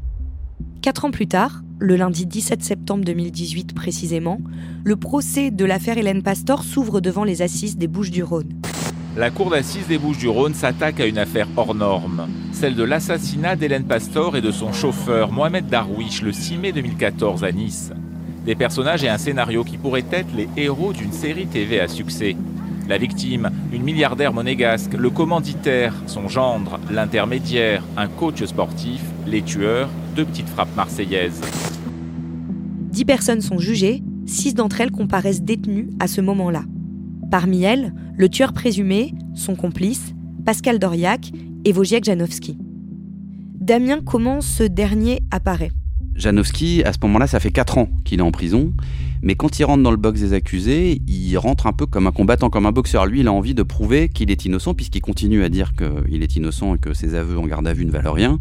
Quatre 0.82 1.04
ans 1.04 1.10
plus 1.10 1.26
tard, 1.26 1.62
le 1.78 1.96
lundi 1.96 2.24
17 2.24 2.62
septembre 2.62 3.04
2018 3.04 3.74
précisément, 3.74 4.40
le 4.84 4.96
procès 4.96 5.50
de 5.50 5.64
l'affaire 5.64 5.98
Hélène 5.98 6.22
Pastor 6.22 6.62
s'ouvre 6.62 7.00
devant 7.00 7.24
les 7.24 7.42
assises 7.42 7.76
des 7.76 7.88
Bouches-du-Rhône. 7.88 8.54
La 9.16 9.30
cour 9.30 9.50
d'assises 9.50 9.86
des 9.86 9.98
Bouches-du-Rhône 9.98 10.54
s'attaque 10.54 11.00
à 11.00 11.06
une 11.06 11.18
affaire 11.18 11.48
hors 11.56 11.74
norme, 11.74 12.28
celle 12.52 12.74
de 12.74 12.84
l'assassinat 12.84 13.56
d'Hélène 13.56 13.84
Pastor 13.84 14.36
et 14.36 14.40
de 14.40 14.50
son 14.50 14.72
chauffeur 14.72 15.32
Mohamed 15.32 15.66
Darwish 15.66 16.22
le 16.22 16.32
6 16.32 16.58
mai 16.58 16.72
2014 16.72 17.44
à 17.44 17.52
Nice. 17.52 17.92
Des 18.46 18.54
personnages 18.54 19.04
et 19.04 19.08
un 19.08 19.18
scénario 19.18 19.64
qui 19.64 19.76
pourraient 19.76 20.06
être 20.10 20.34
les 20.34 20.48
héros 20.56 20.92
d'une 20.92 21.12
série 21.12 21.48
TV 21.48 21.80
à 21.80 21.88
succès. 21.88 22.36
La 22.88 22.96
victime, 22.96 23.50
une 23.72 23.82
milliardaire 23.82 24.32
monégasque, 24.32 24.94
le 24.94 25.10
commanditaire, 25.10 25.92
son 26.06 26.28
gendre, 26.28 26.80
l'intermédiaire, 26.90 27.82
un 27.98 28.08
coach 28.08 28.42
sportif, 28.44 29.02
les 29.26 29.42
tueurs, 29.42 29.90
deux 30.18 30.24
petites 30.24 30.48
frappes 30.48 30.74
marseillaises. 30.74 31.40
Dix 32.90 33.04
personnes 33.04 33.40
sont 33.40 33.60
jugées, 33.60 34.02
six 34.26 34.52
d'entre 34.52 34.80
elles 34.80 34.90
comparaissent 34.90 35.42
détenues 35.42 35.90
à 36.00 36.08
ce 36.08 36.20
moment-là. 36.20 36.64
Parmi 37.30 37.62
elles, 37.62 37.94
le 38.16 38.28
tueur 38.28 38.52
présumé, 38.52 39.14
son 39.36 39.54
complice, 39.54 40.14
Pascal 40.44 40.80
Doriac 40.80 41.30
et 41.64 41.72
Wojciech 41.72 42.02
Janowski. 42.02 42.58
Damien, 43.60 44.00
comment 44.04 44.40
ce 44.40 44.64
dernier 44.64 45.20
apparaît? 45.30 45.70
Janowski, 46.16 46.82
à 46.82 46.92
ce 46.92 46.98
moment-là, 47.02 47.28
ça 47.28 47.38
fait 47.38 47.52
4 47.52 47.78
ans 47.78 47.88
qu'il 48.04 48.18
est 48.18 48.22
en 48.22 48.32
prison. 48.32 48.72
Mais 49.22 49.34
quand 49.34 49.58
il 49.58 49.64
rentre 49.64 49.82
dans 49.82 49.90
le 49.90 49.96
box 49.96 50.20
des 50.20 50.32
accusés, 50.32 51.02
il 51.06 51.36
rentre 51.36 51.66
un 51.66 51.72
peu 51.72 51.86
comme 51.86 52.06
un 52.06 52.12
combattant, 52.12 52.50
comme 52.50 52.66
un 52.66 52.72
boxeur. 52.72 53.06
Lui, 53.06 53.20
il 53.20 53.28
a 53.28 53.32
envie 53.32 53.54
de 53.54 53.62
prouver 53.62 54.08
qu'il 54.08 54.30
est 54.30 54.44
innocent, 54.44 54.74
puisqu'il 54.74 55.00
continue 55.00 55.44
à 55.44 55.48
dire 55.48 55.72
qu'il 55.74 56.22
est 56.22 56.36
innocent 56.36 56.74
et 56.74 56.78
que 56.78 56.94
ses 56.94 57.14
aveux 57.14 57.38
en 57.38 57.46
garde 57.46 57.66
à 57.66 57.72
vue 57.72 57.84
ne 57.84 57.90
valent 57.90 58.12
rien. 58.12 58.38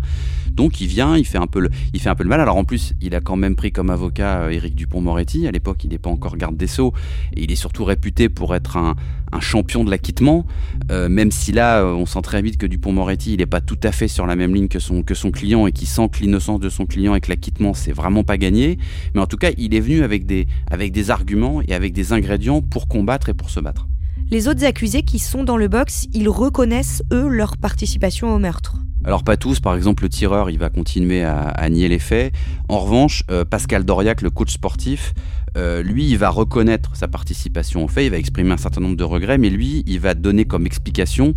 Donc 0.57 0.81
il 0.81 0.87
vient, 0.87 1.15
il 1.15 1.25
fait 1.25 1.37
un 1.37 1.45
peu 1.45 1.59
le, 1.59 1.69
il 1.93 2.01
fait 2.01 2.09
un 2.09 2.15
peu 2.15 2.23
le 2.23 2.29
mal. 2.29 2.41
Alors 2.41 2.57
en 2.57 2.63
plus, 2.63 2.93
il 3.01 3.13
a 3.13 3.21
quand 3.21 3.35
même 3.35 3.55
pris 3.55 3.71
comme 3.71 3.91
avocat 3.91 4.41
euh, 4.41 4.49
Éric 4.49 4.75
Dupont-Moretti. 4.75 5.47
À 5.47 5.51
l'époque, 5.51 5.83
il 5.83 5.91
n'est 5.91 5.99
pas 5.99 6.09
encore 6.09 6.35
garde 6.35 6.57
des 6.57 6.67
Sceaux. 6.67 6.93
Et 7.35 7.43
il 7.43 7.51
est 7.51 7.55
surtout 7.55 7.85
réputé 7.85 8.27
pour 8.27 8.55
être 8.55 8.75
un, 8.77 8.95
champion 9.39 9.83
de 9.83 9.91
l'acquittement. 9.91 10.47
Euh, 10.89 11.09
même 11.09 11.29
si 11.29 11.51
là, 11.51 11.81
euh, 11.81 11.93
on 11.93 12.07
sent 12.07 12.21
très 12.23 12.41
vite 12.41 12.57
que 12.57 12.65
Dupont-Moretti, 12.65 13.33
il 13.33 13.37
n'est 13.37 13.45
pas 13.45 13.61
tout 13.61 13.77
à 13.83 13.91
fait 13.91 14.07
sur 14.07 14.25
la 14.25 14.35
même 14.35 14.55
ligne 14.55 14.67
que 14.67 14.79
son, 14.79 15.03
que 15.03 15.13
son 15.13 15.29
client 15.29 15.67
et 15.67 15.71
qui 15.71 15.85
sent 15.85 16.09
que 16.11 16.23
l'innocence 16.23 16.59
de 16.59 16.69
son 16.69 16.87
client 16.87 17.13
et 17.13 17.21
que 17.21 17.29
l'acquittement, 17.29 17.75
c'est 17.75 17.91
vraiment 17.91 18.23
pas 18.23 18.37
gagné. 18.37 18.79
Mais 19.13 19.21
en 19.21 19.27
tout 19.27 19.37
cas, 19.37 19.51
il 19.57 19.75
est 19.75 19.79
venu 19.79 20.01
avec 20.01 20.25
des, 20.25 20.47
avec 20.69 20.91
des 20.91 21.11
arguments 21.11 21.61
et 21.67 21.73
avec 21.73 21.93
des 21.93 22.13
ingrédients 22.13 22.61
pour 22.61 22.87
combattre 22.87 23.29
et 23.29 23.33
pour 23.33 23.49
se 23.49 23.59
battre. 23.59 23.87
Les 24.29 24.47
autres 24.47 24.65
accusés 24.65 25.03
qui 25.03 25.19
sont 25.19 25.43
dans 25.43 25.55
le 25.57 25.67
box, 25.67 26.07
ils 26.13 26.27
reconnaissent, 26.27 27.01
eux, 27.13 27.29
leur 27.29 27.55
participation 27.55 28.33
au 28.33 28.39
meurtre. 28.39 28.75
Alors 29.05 29.23
pas 29.23 29.37
tous, 29.37 29.61
par 29.61 29.75
exemple 29.75 30.03
le 30.03 30.09
tireur, 30.09 30.49
il 30.49 30.59
va 30.59 30.69
continuer 30.69 31.23
à, 31.23 31.69
nier 31.69 31.87
les 31.87 31.99
faits. 31.99 32.33
En 32.67 32.79
revanche, 32.79 33.23
euh, 33.31 33.45
Pascal 33.45 33.85
Doriac, 33.85 34.21
le 34.21 34.29
coach 34.29 34.51
sportif, 34.51 35.13
euh, 35.55 35.81
lui, 35.81 36.09
il 36.09 36.17
va 36.17 36.29
reconnaître 36.29 36.95
sa 36.95 37.07
participation 37.07 37.85
au 37.85 37.87
fait, 37.87 38.05
il 38.05 38.11
va 38.11 38.17
exprimer 38.17 38.51
un 38.51 38.57
certain 38.57 38.81
nombre 38.81 38.97
de 38.97 39.03
regrets, 39.03 39.37
mais 39.37 39.49
lui, 39.49 39.83
il 39.87 39.99
va 39.99 40.13
donner 40.13 40.45
comme 40.45 40.65
explication 40.65 41.33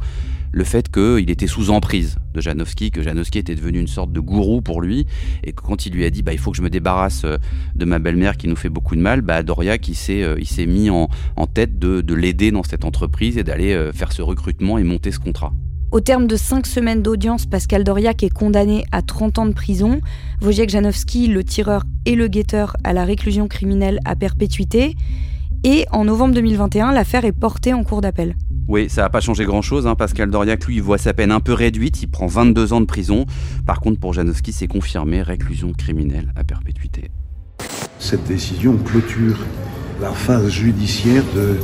le 0.53 0.65
fait 0.65 0.91
qu'il 0.91 1.31
était 1.31 1.47
sous 1.47 1.71
emprise 1.71 2.17
de 2.35 2.41
Janowski, 2.41 2.91
que 2.91 3.03
Janowski 3.03 3.39
était 3.39 3.55
devenu 3.55 3.79
une 3.81 3.89
sorte 3.89 4.13
de 4.13 4.21
gourou 4.21 4.63
pour 4.63 4.83
lui, 4.83 5.07
et 5.45 5.53
que 5.53 5.63
quand 5.63 5.87
il 5.87 5.93
lui 5.93 6.05
a 6.05 6.11
dit 6.11 6.23
bah, 6.23 6.33
il 6.33 6.39
faut 6.39 6.51
que 6.51 6.57
je 6.57 6.63
me 6.63 6.71
débarrasse 6.71 7.25
euh, 7.25 7.39
de 7.75 7.85
ma 7.85 7.99
belle-mère 7.99 8.37
qui 8.37 8.49
nous 8.49 8.57
fait 8.57 8.69
beaucoup 8.69 8.97
de 8.97 9.01
mal, 9.01 9.21
bah, 9.21 9.43
Doriac 9.43 9.89
il 9.89 9.95
s'est, 9.95 10.25
il 10.39 10.47
s'est 10.47 10.67
mis 10.67 10.91
en, 10.91 11.09
tête 11.53 11.79
de, 11.79 12.01
de 12.01 12.15
l'aider 12.15 12.51
dans 12.51 12.63
cette 12.63 12.85
entreprise 12.85 13.39
et 13.39 13.45
d'aller 13.45 13.91
faire 13.93 14.13
ce 14.13 14.23
recrutement 14.23 14.79
et 14.79 14.85
monter 14.85 15.11
ce 15.11 15.19
contrat. 15.19 15.53
Au 15.93 15.99
terme 15.99 16.29
de 16.29 16.37
cinq 16.37 16.67
semaines 16.69 17.03
d'audience, 17.03 17.47
Pascal 17.47 17.83
Doriac 17.83 18.23
est 18.23 18.31
condamné 18.31 18.85
à 18.93 19.03
30 19.03 19.41
ans 19.41 19.47
de 19.47 19.53
prison. 19.53 20.01
Wojciech 20.41 20.71
Janowski, 20.71 21.27
le 21.27 21.43
tireur 21.43 21.83
et 22.07 22.15
le 22.15 22.29
guetteur, 22.29 22.77
à 22.85 22.93
la 22.93 23.05
réclusion 23.05 23.49
criminelle 23.49 23.99
à 24.05 24.15
perpétuité. 24.15 24.95
Et 25.65 25.87
en 25.93 26.05
novembre 26.05 26.35
2021, 26.35 26.93
l'affaire 26.93 27.25
est 27.25 27.33
portée 27.33 27.75
en 27.75 27.85
cour 27.85 28.01
d'appel. 28.01 28.35
Oui, 28.69 28.89
ça 28.89 29.03
n'a 29.03 29.11
pas 29.11 29.21
changé 29.21 29.45
grand-chose. 29.45 29.87
Hein. 29.87 29.95
Pascal 29.95 30.31
Doriac, 30.31 30.65
lui, 30.67 30.81
voit 30.81 30.99
sa 30.99 31.13
peine 31.13 31.33
un 31.33 31.41
peu 31.41 31.53
réduite. 31.53 32.03
Il 32.03 32.09
prend 32.09 32.27
22 32.27 32.73
ans 32.73 32.81
de 32.81 32.87
prison. 32.87 33.27
Par 33.67 33.81
contre, 33.81 34.01
pour 34.01 34.13
Janowski, 34.13 34.53
c'est 34.53 34.69
confirmé, 34.69 35.23
réclusion 35.23 35.73
criminelle 35.73 36.33
à 36.37 36.45
perpétuité. 36.45 37.11
Cette 37.99 38.25
décision 38.25 38.77
clôture 38.77 39.39
la 40.01 40.13
phase 40.13 40.49
judiciaire 40.49 41.25
de 41.35 41.59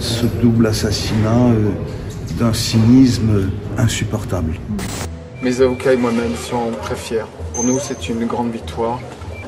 ce 0.00 0.26
double 0.42 0.66
assassinat. 0.66 1.50
Euh, 1.50 1.70
d'un 2.38 2.52
cynisme 2.52 3.50
insupportable. 3.76 4.54
Mes 5.42 5.60
avocats 5.60 5.92
et 5.92 5.96
moi-même 5.96 6.34
sont 6.36 6.70
très 6.82 6.94
fiers. 6.94 7.26
Pour 7.54 7.64
nous, 7.64 7.78
c'est 7.80 8.08
une 8.08 8.26
grande 8.26 8.52
victoire. 8.52 9.00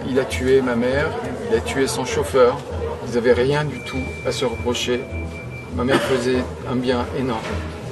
Il 0.09 0.19
a 0.19 0.25
tué 0.25 0.61
ma 0.61 0.75
mère, 0.75 1.09
il 1.51 1.57
a 1.57 1.61
tué 1.61 1.87
son 1.87 2.05
chauffeur. 2.05 2.59
Ils 3.11 3.17
n'avaient 3.17 3.33
rien 3.33 3.65
du 3.65 3.81
tout 3.81 3.97
à 4.25 4.31
se 4.31 4.45
reprocher. 4.45 5.01
Ma 5.77 5.83
mère 5.83 6.01
faisait 6.01 6.45
un 6.71 6.77
bien 6.77 7.05
énorme. 7.19 7.41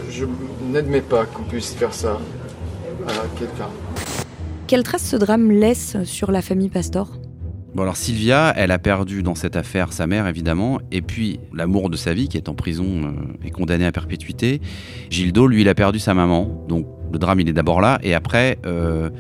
Je 0.09 0.27
n'admets 0.71 1.01
pas 1.01 1.25
qu'on 1.25 1.43
puisse 1.43 1.75
faire 1.75 1.93
ça 1.93 2.21
à 3.05 3.13
quelqu'un. 3.37 3.69
Quelle 4.69 4.85
trace 4.85 5.03
ce 5.03 5.17
drame 5.17 5.51
laisse 5.51 5.97
sur 6.05 6.31
la 6.31 6.41
famille 6.41 6.69
Pastor? 6.69 7.19
Bon 7.75 7.83
alors 7.83 7.97
Sylvia, 7.97 8.53
elle 8.57 8.71
a 8.71 8.79
perdu 8.79 9.25
dans 9.25 9.35
cette 9.35 9.57
affaire 9.57 9.93
sa 9.93 10.07
mère 10.07 10.29
évidemment, 10.29 10.79
et 10.93 11.03
puis 11.03 11.41
l'amour 11.53 11.91
de 11.91 11.97
sa 11.97 12.15
vie 12.15 12.29
qui 12.29 12.37
est 12.37 12.49
en 12.49 12.55
prison 12.55 12.87
euh, 12.87 13.45
et 13.45 13.51
condamné 13.51 13.87
à 13.87 13.93
perpétuité. 13.93 14.61
Gildo, 15.11 15.49
lui, 15.49 15.63
il 15.63 15.69
a 15.69 15.75
perdu 15.75 15.99
sa 15.99 16.15
maman, 16.15 16.65
donc 16.69 16.87
le 17.13 17.19
drame 17.19 17.41
il 17.41 17.49
est 17.49 17.53
d'abord 17.53 17.81
là, 17.81 17.99
et 18.05 18.15
après 18.15 18.59
euh, 18.67 19.11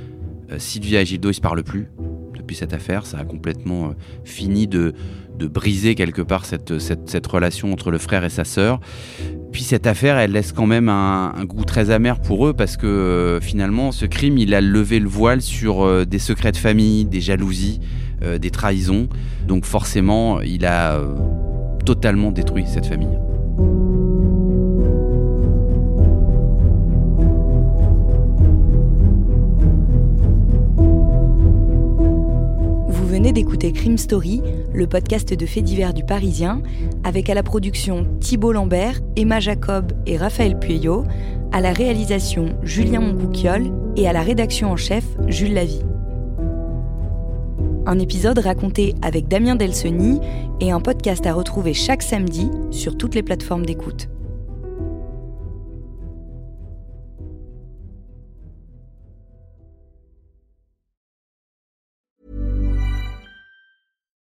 euh, 0.52 0.58
Sylvia 0.58 1.02
et 1.02 1.06
Gildo 1.06 1.30
ils 1.30 1.34
se 1.34 1.40
parlent 1.40 1.64
plus 1.64 1.88
depuis 2.36 2.54
cette 2.54 2.72
affaire, 2.72 3.04
ça 3.04 3.18
a 3.18 3.24
complètement 3.24 3.94
fini 4.24 4.66
de, 4.66 4.94
de 5.38 5.46
briser 5.46 5.94
quelque 5.94 6.22
part 6.22 6.44
cette, 6.44 7.26
relation 7.26 7.72
entre 7.72 7.90
le 7.90 7.98
frère 7.98 8.24
et 8.24 8.30
sa 8.30 8.44
sœur. 8.44 8.80
Puis 9.52 9.62
cette 9.62 9.86
affaire, 9.86 10.18
elle 10.18 10.32
laisse 10.32 10.52
quand 10.52 10.66
même 10.66 10.88
un, 10.88 11.32
goût 11.44 11.64
très 11.64 11.90
amer 11.90 12.20
pour 12.20 12.46
eux 12.46 12.52
parce 12.52 12.76
que 12.76 13.38
finalement, 13.40 13.92
ce 13.92 14.04
crime, 14.04 14.36
il 14.38 14.54
a 14.54 14.60
levé 14.60 14.98
le 14.98 15.08
voile 15.08 15.40
sur 15.40 16.06
des 16.06 16.18
secrets 16.18 16.52
de 16.52 16.56
famille, 16.56 17.04
des 17.04 17.20
jalousies. 17.20 17.80
Euh, 18.22 18.38
des 18.38 18.50
trahisons. 18.50 19.08
Donc 19.46 19.64
forcément, 19.64 20.40
il 20.40 20.66
a 20.66 20.96
euh, 20.96 21.14
totalement 21.84 22.32
détruit 22.32 22.64
cette 22.66 22.86
famille. 22.86 23.16
D'écouter 33.32 33.72
Crime 33.72 33.98
Story, 33.98 34.42
le 34.72 34.86
podcast 34.86 35.32
de 35.32 35.46
faits 35.46 35.64
divers 35.64 35.94
du 35.94 36.04
Parisien, 36.04 36.62
avec 37.04 37.30
à 37.30 37.34
la 37.34 37.42
production 37.42 38.06
Thibault 38.20 38.52
Lambert, 38.52 39.00
Emma 39.16 39.40
Jacob 39.40 39.92
et 40.06 40.16
Raphaël 40.16 40.58
Pueyo, 40.58 41.04
à 41.52 41.60
la 41.60 41.72
réalisation 41.72 42.56
Julien 42.62 43.00
Moncouquiole 43.00 43.72
et 43.96 44.08
à 44.08 44.12
la 44.12 44.22
rédaction 44.22 44.70
en 44.70 44.76
chef 44.76 45.04
Jules 45.26 45.54
Lavie 45.54 45.82
un 47.88 47.98
épisode 47.98 48.38
raconté 48.38 48.94
avec 49.00 49.28
Damien 49.28 49.56
Delseny 49.56 50.20
et 50.60 50.70
un 50.70 50.80
podcast 50.80 51.26
à 51.26 51.32
retrouver 51.32 51.72
chaque 51.72 52.02
samedi 52.02 52.50
sur 52.70 52.98
toutes 52.98 53.14
les 53.14 53.22
plateformes 53.22 53.64
d'écoute. 53.64 54.10